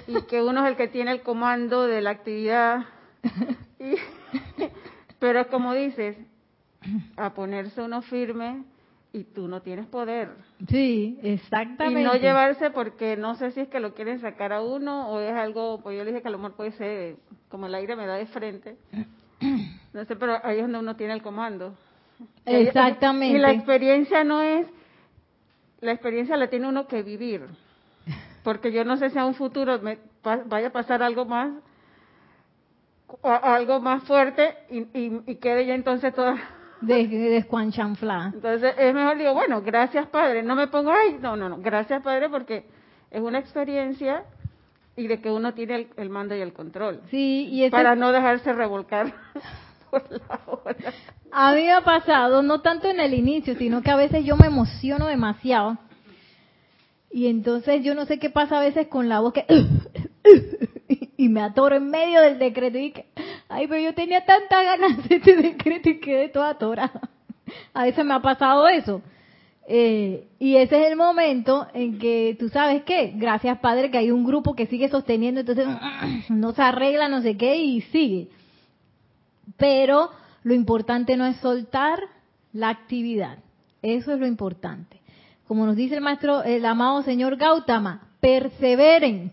[0.06, 2.84] y que uno es el que tiene el comando de la actividad.
[3.78, 3.96] Y-
[5.18, 6.16] pero como dices,
[7.16, 8.64] a ponerse uno firme
[9.12, 10.30] y tú no tienes poder.
[10.68, 12.02] Sí, Y exactamente.
[12.02, 15.32] no llevarse porque no sé si es que lo quieren sacar a uno o es
[15.34, 17.16] algo, pues yo le dije que a lo mejor puede ser
[17.48, 18.76] como el aire me da de frente.
[19.92, 21.74] No sé, pero ahí es donde uno tiene el comando.
[22.46, 23.36] Exactamente.
[23.36, 24.66] Y la experiencia no es,
[25.82, 27.46] la experiencia la tiene uno que vivir.
[28.42, 29.98] Porque yo no sé si a un futuro me
[30.46, 31.50] vaya a pasar algo más,
[33.22, 36.36] algo más fuerte y, y, y quede ya entonces toda...
[36.80, 37.46] de, de.
[38.34, 42.02] Entonces es mejor digo, bueno, gracias Padre, no me pongo, ay, no, no, no, gracias
[42.02, 42.64] Padre porque
[43.10, 44.24] es una experiencia
[44.96, 47.00] y de que uno tiene el, el mando y el control.
[47.10, 49.12] Sí, y ese- Para no dejarse revolcar
[49.92, 50.40] por la
[51.30, 54.46] a mí ha pasado, no tanto en el inicio, sino que a veces yo me
[54.46, 55.78] emociono demasiado.
[57.10, 59.44] Y entonces yo no sé qué pasa a veces con la voz que...
[61.16, 63.06] y me atoro en medio del decreto y que...
[63.48, 67.10] Ay, pero yo tenía tantas ganas de este decreto y quedé toda atorada.
[67.74, 69.02] A veces me ha pasado eso.
[69.68, 74.10] Eh, y ese es el momento en que tú sabes qué, gracias Padre que hay
[74.10, 75.66] un grupo que sigue sosteniendo, entonces
[76.28, 78.28] no se arregla, no sé qué, y sigue.
[79.56, 80.10] Pero
[80.44, 82.00] lo importante no es soltar
[82.52, 83.38] la actividad,
[83.82, 85.00] eso es lo importante.
[85.46, 89.32] Como nos dice el maestro, el amado señor Gautama, perseveren.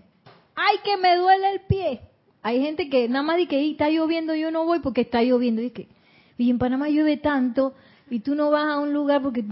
[0.55, 2.01] Ay, que me duele el pie.
[2.41, 5.21] Hay gente que nada más dice que "Ey, está lloviendo, yo no voy porque está
[5.21, 5.61] lloviendo.
[5.61, 5.87] Dice que,
[6.37, 7.73] y en Panamá llueve tanto
[8.09, 9.43] y tú no vas a un lugar porque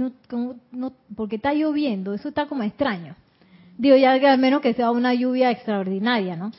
[1.16, 2.14] porque está lloviendo.
[2.14, 3.16] Eso está como extraño.
[3.78, 6.52] Digo, ya que al menos que sea una lluvia extraordinaria, ¿no?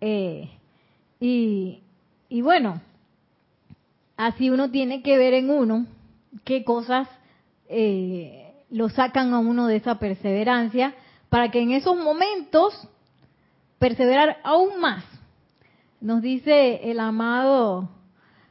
[0.00, 0.48] Eh,
[1.20, 1.80] y,
[2.28, 2.80] y bueno,
[4.18, 5.86] así uno tiene que ver en uno
[6.44, 7.08] qué cosas
[7.68, 10.94] eh, lo sacan a uno de esa perseverancia
[11.30, 12.74] para que en esos momentos
[13.78, 15.04] perseverar aún más.
[16.00, 17.88] Nos dice el amado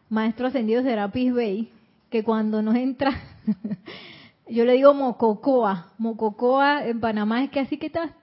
[0.09, 1.69] maestro ascendido Serapis Bey
[2.09, 3.11] que cuando nos entra,
[4.47, 8.13] yo le digo mococoa, mococoa en Panamá es que así que está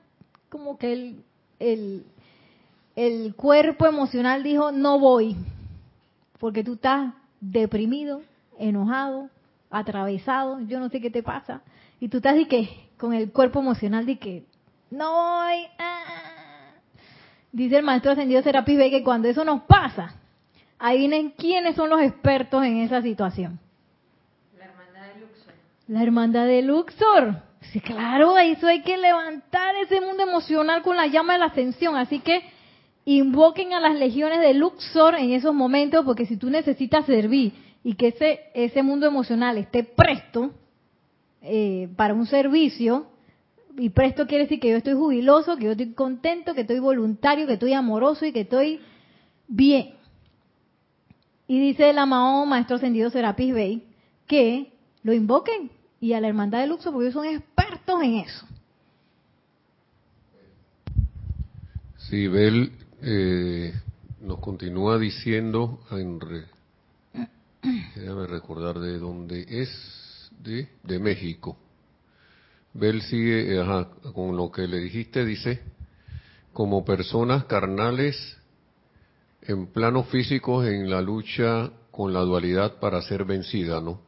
[0.49, 1.25] como que el,
[1.59, 2.07] el,
[2.97, 5.37] el cuerpo emocional dijo no voy,
[6.39, 7.13] porque tú estás
[7.51, 8.23] deprimido,
[8.59, 9.31] enojado,
[9.71, 11.63] atravesado, yo no sé qué te pasa,
[12.01, 12.69] y tú estás de que
[12.99, 14.45] con el cuerpo emocional de que
[14.91, 15.67] no voy.
[15.79, 16.71] ah.
[17.53, 20.15] Dice el maestro ascendido Serapis Bey que cuando eso nos pasa,
[20.79, 23.59] adivinen quiénes son los expertos en esa situación.
[24.59, 27.43] La hermandad de La hermandad de Luxor.
[27.73, 31.97] Sí, claro, eso hay que levantar ese mundo emocional con la llama de la ascensión.
[31.97, 32.43] Así que
[33.05, 37.53] invoquen a las legiones de Luxor en esos momentos, porque si tú necesitas servir
[37.83, 40.53] y que ese, ese mundo emocional esté presto
[41.43, 43.07] eh, para un servicio,
[43.77, 47.47] y presto quiere decir que yo estoy jubiloso, que yo estoy contento, que estoy voluntario,
[47.47, 48.81] que estoy amoroso y que estoy
[49.49, 49.95] bien.
[51.47, 53.83] Y dice el amado Maestro Ascendido Serapis Bey
[54.27, 58.47] que lo invoquen y a la hermandad de Luxor, porque ellos son expertos en eso.
[61.99, 62.71] Sí, Bel
[63.07, 63.73] eh,
[64.23, 66.19] nos continúa diciendo, en
[67.97, 71.57] déjame recordar de dónde es, de, de México.
[72.73, 75.61] Bel sigue, eh, con lo que le dijiste, dice,
[76.53, 78.39] como personas carnales
[79.43, 84.01] en planos físicos en la lucha con la dualidad para ser vencida, ¿no?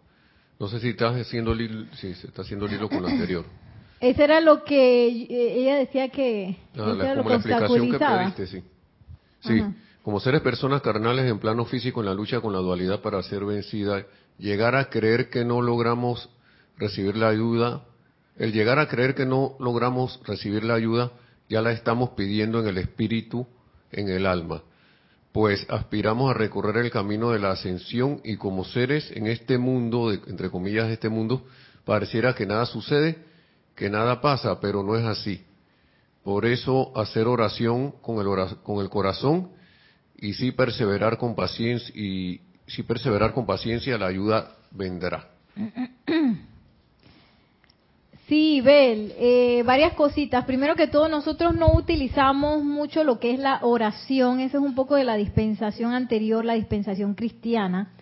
[0.58, 3.44] No sé si estás haciendo el si se está haciendo el hilo con lo anterior.
[4.00, 8.62] Eso era lo que eh, ella decía que ah, como la explicación que pediste, sí.
[9.40, 9.62] Sí,
[10.02, 13.44] como seres personas carnales en plano físico en la lucha con la dualidad para ser
[13.44, 14.06] vencida,
[14.38, 16.28] llegar a creer que no logramos
[16.76, 17.84] recibir la ayuda,
[18.36, 21.12] el llegar a creer que no logramos recibir la ayuda,
[21.48, 23.46] ya la estamos pidiendo en el espíritu,
[23.92, 24.62] en el alma
[25.36, 30.10] pues aspiramos a recorrer el camino de la ascensión y como seres en este mundo,
[30.10, 31.44] entre comillas, este mundo,
[31.84, 33.18] pareciera que nada sucede,
[33.74, 35.44] que nada pasa, pero no es así.
[36.26, 39.50] Por eso hacer oración con el, con el corazón
[40.16, 45.28] y sí perseverar con paciencia y si perseverar con paciencia la ayuda vendrá.
[48.28, 50.44] Sí, Bel, eh, varias cositas.
[50.46, 54.40] Primero que todo, nosotros no utilizamos mucho lo que es la oración.
[54.40, 57.92] Eso es un poco de la dispensación anterior, la dispensación cristiana,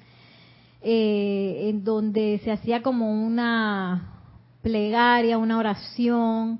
[0.81, 4.23] eh, en donde se hacía como una
[4.63, 6.59] plegaria, una oración,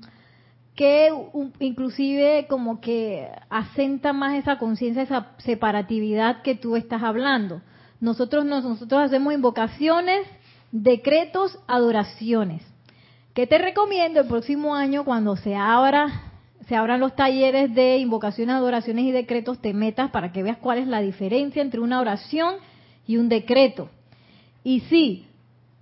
[0.75, 1.09] que
[1.59, 7.61] inclusive como que asenta más esa conciencia, esa separatividad que tú estás hablando.
[8.01, 10.27] Nosotros, nosotros hacemos invocaciones,
[10.71, 12.61] decretos, adoraciones
[13.35, 16.31] ¿Qué te recomiendo el próximo año cuando se abra
[16.69, 20.77] se abran los talleres de invocaciones, adoraciones y decretos, te metas para que veas cuál
[20.77, 22.55] es la diferencia entre una oración
[23.05, 23.89] y un decreto.
[24.63, 25.27] Y sí,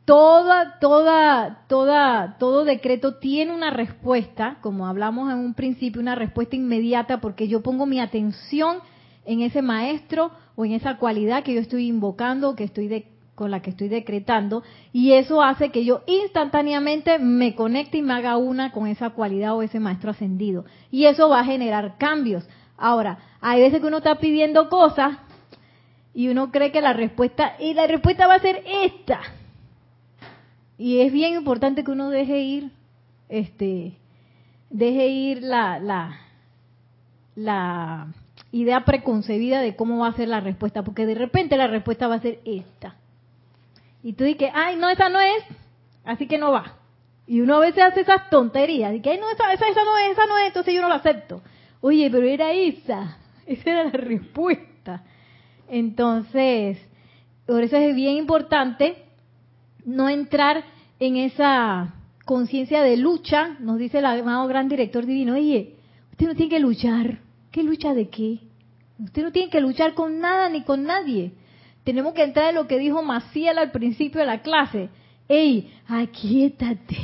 [0.05, 6.55] toda, toda, toda, todo decreto tiene una respuesta, como hablamos en un principio, una respuesta
[6.55, 8.77] inmediata, porque yo pongo mi atención
[9.25, 13.51] en ese maestro o en esa cualidad que yo estoy invocando, que estoy de, con
[13.51, 18.37] la que estoy decretando y eso hace que yo instantáneamente me conecte y me haga
[18.37, 22.47] una con esa cualidad o ese maestro ascendido y eso va a generar cambios.
[22.77, 25.17] Ahora, hay veces que uno está pidiendo cosas
[26.13, 29.21] y uno cree que la respuesta y la respuesta va a ser esta.
[30.83, 32.71] Y es bien importante que uno deje ir
[33.29, 33.93] este
[34.69, 36.19] deje ir la la
[37.35, 38.07] la
[38.51, 42.15] idea preconcebida de cómo va a ser la respuesta, porque de repente la respuesta va
[42.15, 42.97] a ser esta.
[44.03, 45.45] Y tú dices, ay, no, esa no es,
[46.03, 46.75] así que no va.
[47.27, 49.97] Y uno a veces hace esas tonterías, y que, ay, no, esa, esa, esa no
[49.99, 51.41] es, esa no es, entonces yo no la acepto.
[51.79, 55.01] Oye, pero era esa, esa era la respuesta.
[55.69, 56.77] Entonces,
[57.47, 58.97] por eso es bien importante
[59.85, 60.72] no entrar
[61.05, 61.95] en esa
[62.25, 65.75] conciencia de lucha, nos dice el amado gran director divino, oye,
[66.11, 67.19] usted no tiene que luchar.
[67.51, 68.39] ¿Qué lucha de qué?
[68.99, 71.33] Usted no tiene que luchar con nada ni con nadie
[71.83, 74.89] tenemos que entrar en lo que dijo Maciel al principio de la clase.
[75.27, 76.97] ¡Ey, aquíétate!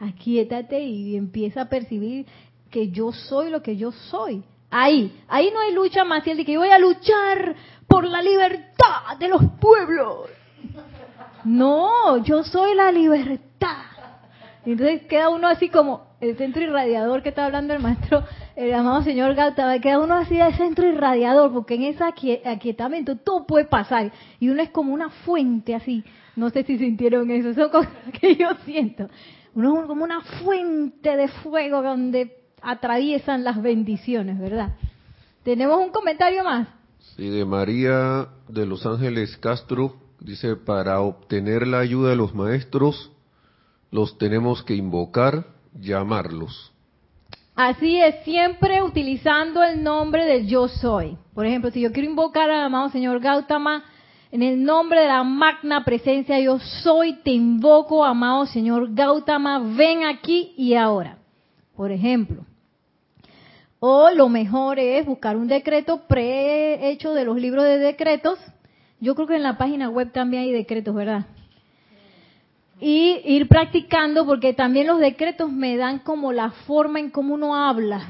[0.00, 2.26] Aquíétate y empieza a percibir
[2.70, 4.42] que yo soy lo que yo soy.
[4.70, 9.16] Ahí, ahí no hay lucha, Maciel, de que yo voy a luchar por la libertad
[9.18, 10.28] de los pueblos.
[11.44, 13.84] No, yo soy la libertad.
[14.64, 18.24] Entonces queda uno así como el centro irradiador que está hablando el maestro,
[18.56, 22.04] el amado señor Gautama, queda uno así de centro irradiador, porque en ese
[22.44, 24.12] aquietamiento todo puede pasar.
[24.40, 26.04] Y uno es como una fuente así.
[26.34, 29.08] No sé si sintieron eso, son cosas que yo siento.
[29.54, 34.76] Uno es como una fuente de fuego donde atraviesan las bendiciones, ¿verdad?
[35.44, 36.68] ¿Tenemos un comentario más?
[37.16, 43.10] Sí, de María de Los Ángeles Castro, dice, para obtener la ayuda de los maestros,
[43.90, 45.46] los tenemos que invocar,
[45.78, 46.72] llamarlos.
[47.54, 51.18] Así es, siempre utilizando el nombre del yo soy.
[51.34, 53.84] Por ejemplo, si yo quiero invocar al amado señor Gautama,
[54.30, 60.04] en el nombre de la magna presencia yo soy, te invoco, amado señor Gautama, ven
[60.04, 61.18] aquí y ahora.
[61.74, 62.44] Por ejemplo.
[63.80, 68.38] O lo mejor es buscar un decreto prehecho de los libros de decretos.
[69.00, 71.26] Yo creo que en la página web también hay decretos, ¿verdad?
[72.80, 77.54] y ir practicando porque también los decretos me dan como la forma en cómo uno
[77.56, 78.08] habla.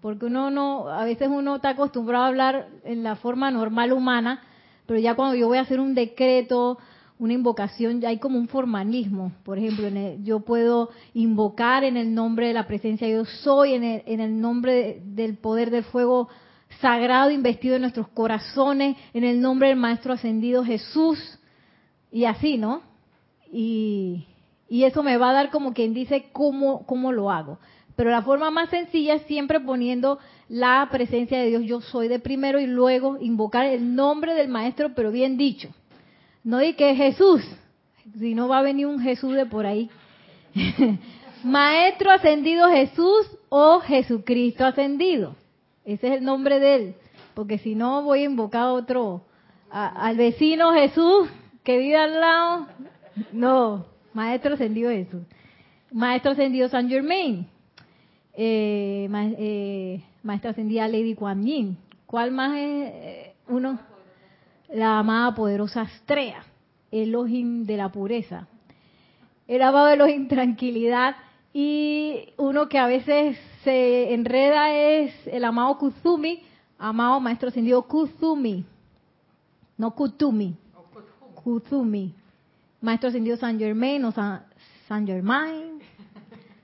[0.00, 4.42] Porque uno no, a veces uno está acostumbrado a hablar en la forma normal humana,
[4.86, 6.78] pero ya cuando yo voy a hacer un decreto,
[7.18, 9.32] una invocación, ya hay como un formalismo.
[9.44, 9.88] Por ejemplo,
[10.22, 14.40] yo puedo invocar en el nombre de la presencia yo soy, en el, en el
[14.40, 16.28] nombre del poder del fuego
[16.80, 21.18] sagrado investido en nuestros corazones, en el nombre del Maestro Ascendido Jesús,
[22.10, 22.82] y así, ¿no?
[23.52, 24.26] Y,
[24.68, 27.58] eso me va a dar como quien dice cómo, cómo lo hago.
[27.96, 30.18] Pero la forma más sencilla es siempre poniendo
[30.48, 34.94] la presencia de Dios, yo soy de primero y luego invocar el nombre del Maestro,
[34.94, 35.68] pero bien dicho.
[36.42, 37.42] No di que Jesús,
[38.18, 39.90] si no va a venir un Jesús de por ahí.
[41.44, 45.36] Maestro ascendido Jesús o Jesucristo ascendido.
[45.84, 46.94] Ese es el nombre de él.
[47.34, 49.22] Porque si no voy a invocar a otro,
[49.70, 51.28] al vecino Jesús
[51.62, 52.66] que vive al lado.
[53.32, 55.22] No, Maestro ascendido Jesús.
[55.92, 57.46] Maestro ascendido San Germain.
[58.36, 59.08] Eh,
[59.38, 61.76] eh, maestra ascendida Lady Kuan Yin.
[62.06, 63.78] ¿Cuál más es eh, uno?
[64.74, 66.44] la amada poderosa Astrea,
[66.90, 68.48] Elohim de la pureza.
[69.46, 71.16] El amado Elohim tranquilidad
[71.52, 76.42] y uno que a veces se enreda es el amado Kuzumi,
[76.78, 78.64] amado maestro ascendido Kuzumi,
[79.76, 80.54] no Kutumi,
[81.34, 82.14] Kuzumi,
[82.80, 85.80] maestro ascendido San Germain o San, Germain,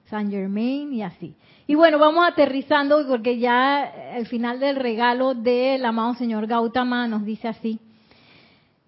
[0.09, 1.35] San Germain y así.
[1.67, 3.85] Y bueno, vamos aterrizando porque ya
[4.17, 7.81] el final del regalo del amado señor Gautama nos dice así.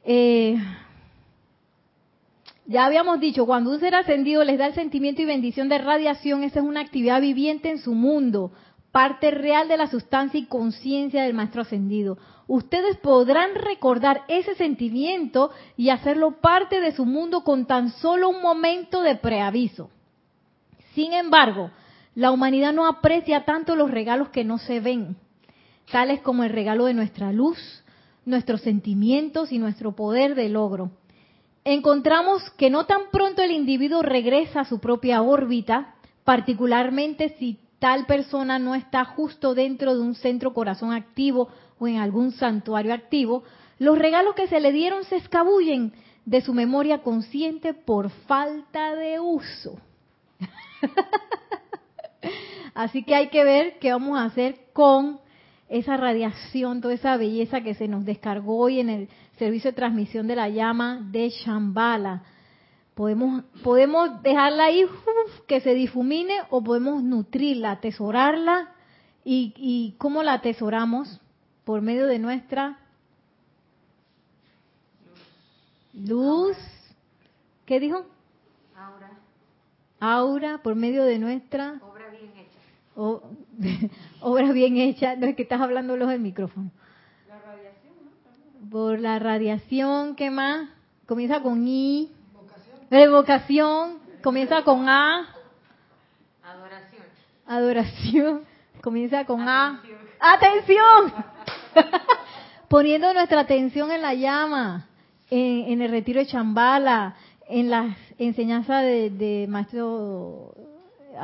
[0.04, 0.56] Eh,
[2.66, 6.44] ya habíamos dicho, cuando un ser ascendido les da el sentimiento y bendición de radiación,
[6.44, 8.52] esa es una actividad viviente en su mundo,
[8.92, 12.18] parte real de la sustancia y conciencia del maestro ascendido.
[12.46, 18.42] Ustedes podrán recordar ese sentimiento y hacerlo parte de su mundo con tan solo un
[18.42, 19.90] momento de preaviso.
[20.94, 21.70] Sin embargo,
[22.14, 25.16] la humanidad no aprecia tanto los regalos que no se ven,
[25.90, 27.58] tales como el regalo de nuestra luz,
[28.24, 30.90] nuestros sentimientos y nuestro poder de logro.
[31.64, 35.94] Encontramos que no tan pronto el individuo regresa a su propia órbita,
[36.24, 41.48] particularmente si tal persona no está justo dentro de un centro corazón activo
[41.78, 43.44] o en algún santuario activo,
[43.78, 45.92] los regalos que se le dieron se escabullen
[46.24, 49.78] de su memoria consciente por falta de uso.
[52.74, 55.20] Así que hay que ver qué vamos a hacer con
[55.68, 59.08] esa radiación, toda esa belleza que se nos descargó hoy en el
[59.38, 62.22] servicio de transmisión de la llama de Shambhala.
[62.94, 64.84] Podemos, podemos dejarla ahí
[65.46, 68.72] que se difumine o podemos nutrirla, atesorarla.
[69.24, 71.20] ¿Y, ¿Y cómo la atesoramos?
[71.64, 72.78] Por medio de nuestra
[75.94, 76.56] luz.
[77.66, 78.04] ¿Qué dijo?
[78.76, 79.10] Aura.
[80.00, 81.80] Aura, por medio de nuestra
[82.96, 83.22] o,
[84.20, 86.70] obra bien hecha, no es que estás hablando los del micrófono.
[88.72, 90.70] Por la radiación, ¿qué más?
[91.04, 92.10] Comienza con I.
[92.32, 93.12] Vocación.
[93.12, 95.28] vocación, comienza con A.
[96.42, 97.02] Adoración.
[97.46, 98.44] Adoración,
[98.80, 99.82] comienza con A.
[100.18, 101.12] ¡Atención!
[102.68, 104.86] Poniendo nuestra atención en la llama,
[105.28, 107.14] en, el retiro de Chambala,
[107.50, 110.54] en las enseñanzas de, de Maestro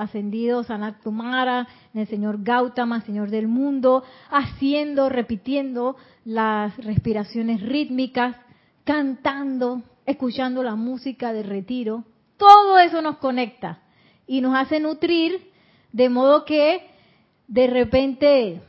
[0.03, 8.36] ascendido Sanat Kumara, en el señor Gautama, señor del mundo, haciendo, repitiendo las respiraciones rítmicas,
[8.84, 12.05] cantando, escuchando la música de retiro.
[12.36, 13.80] Todo eso nos conecta
[14.26, 15.51] y nos hace nutrir
[15.92, 16.86] de modo que
[17.49, 18.61] de repente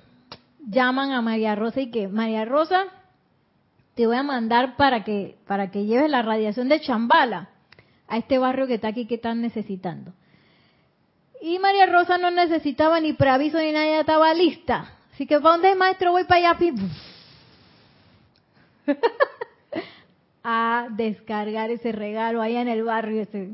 [0.66, 2.86] llaman a María Rosa y que María Rosa
[3.96, 7.50] te voy a mandar para que para que lleves la radiación de Chambala
[8.08, 10.14] a este barrio que está aquí que están necesitando.
[11.42, 14.94] Y María Rosa no necesitaba ni preaviso ni nada, ya estaba lista.
[15.14, 16.12] Así que, ¿para dónde maestro?
[16.12, 16.60] Voy para allá.
[20.44, 23.22] a descargar ese regalo allá en el barrio.
[23.22, 23.52] Ese.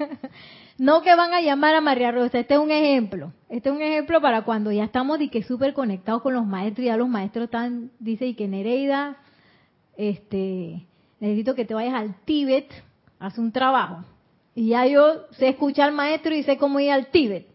[0.78, 3.32] no que van a llamar a María Rosa, este es un ejemplo.
[3.48, 6.86] Este es un ejemplo para cuando ya estamos y que súper conectados con los maestros,
[6.86, 9.16] ya los maestros están, dice y que Nereida,
[9.96, 10.86] este,
[11.20, 12.70] necesito que te vayas al Tíbet,
[13.18, 14.04] haz un trabajo.
[14.58, 17.46] Y ya yo sé escuchar al maestro y sé cómo ir al Tíbet.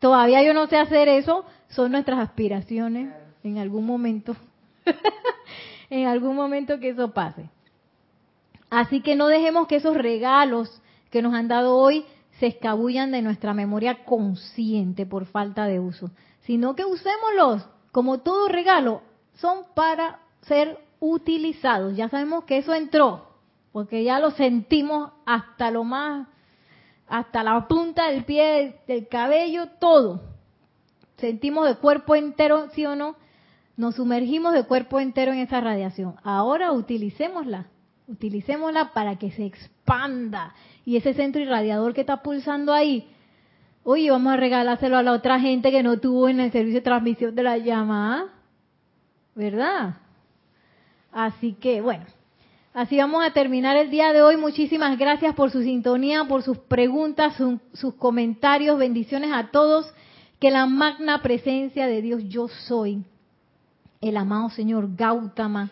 [0.00, 3.14] Todavía yo no sé hacer eso, son nuestras aspiraciones
[3.44, 4.34] en algún momento.
[5.90, 7.48] en algún momento que eso pase.
[8.70, 12.04] Así que no dejemos que esos regalos que nos han dado hoy
[12.40, 18.48] se escabullan de nuestra memoria consciente por falta de uso, sino que usémoslos como todo
[18.48, 19.02] regalo,
[19.34, 21.96] son para ser utilizados.
[21.96, 23.28] Ya sabemos que eso entró,
[23.70, 26.26] porque ya lo sentimos hasta lo más,
[27.12, 30.22] hasta la punta del pie, del cabello, todo.
[31.18, 33.16] Sentimos de cuerpo entero, ¿sí o no?
[33.76, 36.14] Nos sumergimos de cuerpo entero en esa radiación.
[36.22, 37.66] Ahora utilicémosla,
[38.08, 40.54] utilicémosla para que se expanda.
[40.86, 43.06] Y ese centro irradiador que está pulsando ahí,
[43.84, 46.84] oye, vamos a regalárselo a la otra gente que no tuvo en el servicio de
[46.84, 48.28] transmisión de la llamada,
[49.34, 49.96] ¿verdad?
[51.12, 52.06] Así que, bueno,
[52.74, 54.36] así vamos a terminar el día de hoy.
[54.36, 57.34] Muchísimas gracias por su sintonía, por sus preguntas,
[57.72, 58.78] sus comentarios.
[58.78, 59.92] Bendiciones a todos.
[60.38, 63.04] Que la magna presencia de Dios yo soy,
[64.00, 65.70] el amado Señor Gautama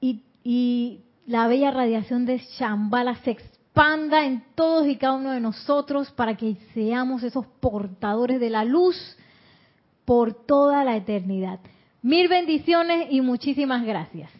[0.00, 5.40] y, y la bella radiación de Shambhala se expanda en todos y cada uno de
[5.40, 9.16] nosotros para que seamos esos portadores de la luz
[10.04, 11.58] por toda la eternidad.
[12.02, 14.30] Mil bendiciones y muchísimas gracias.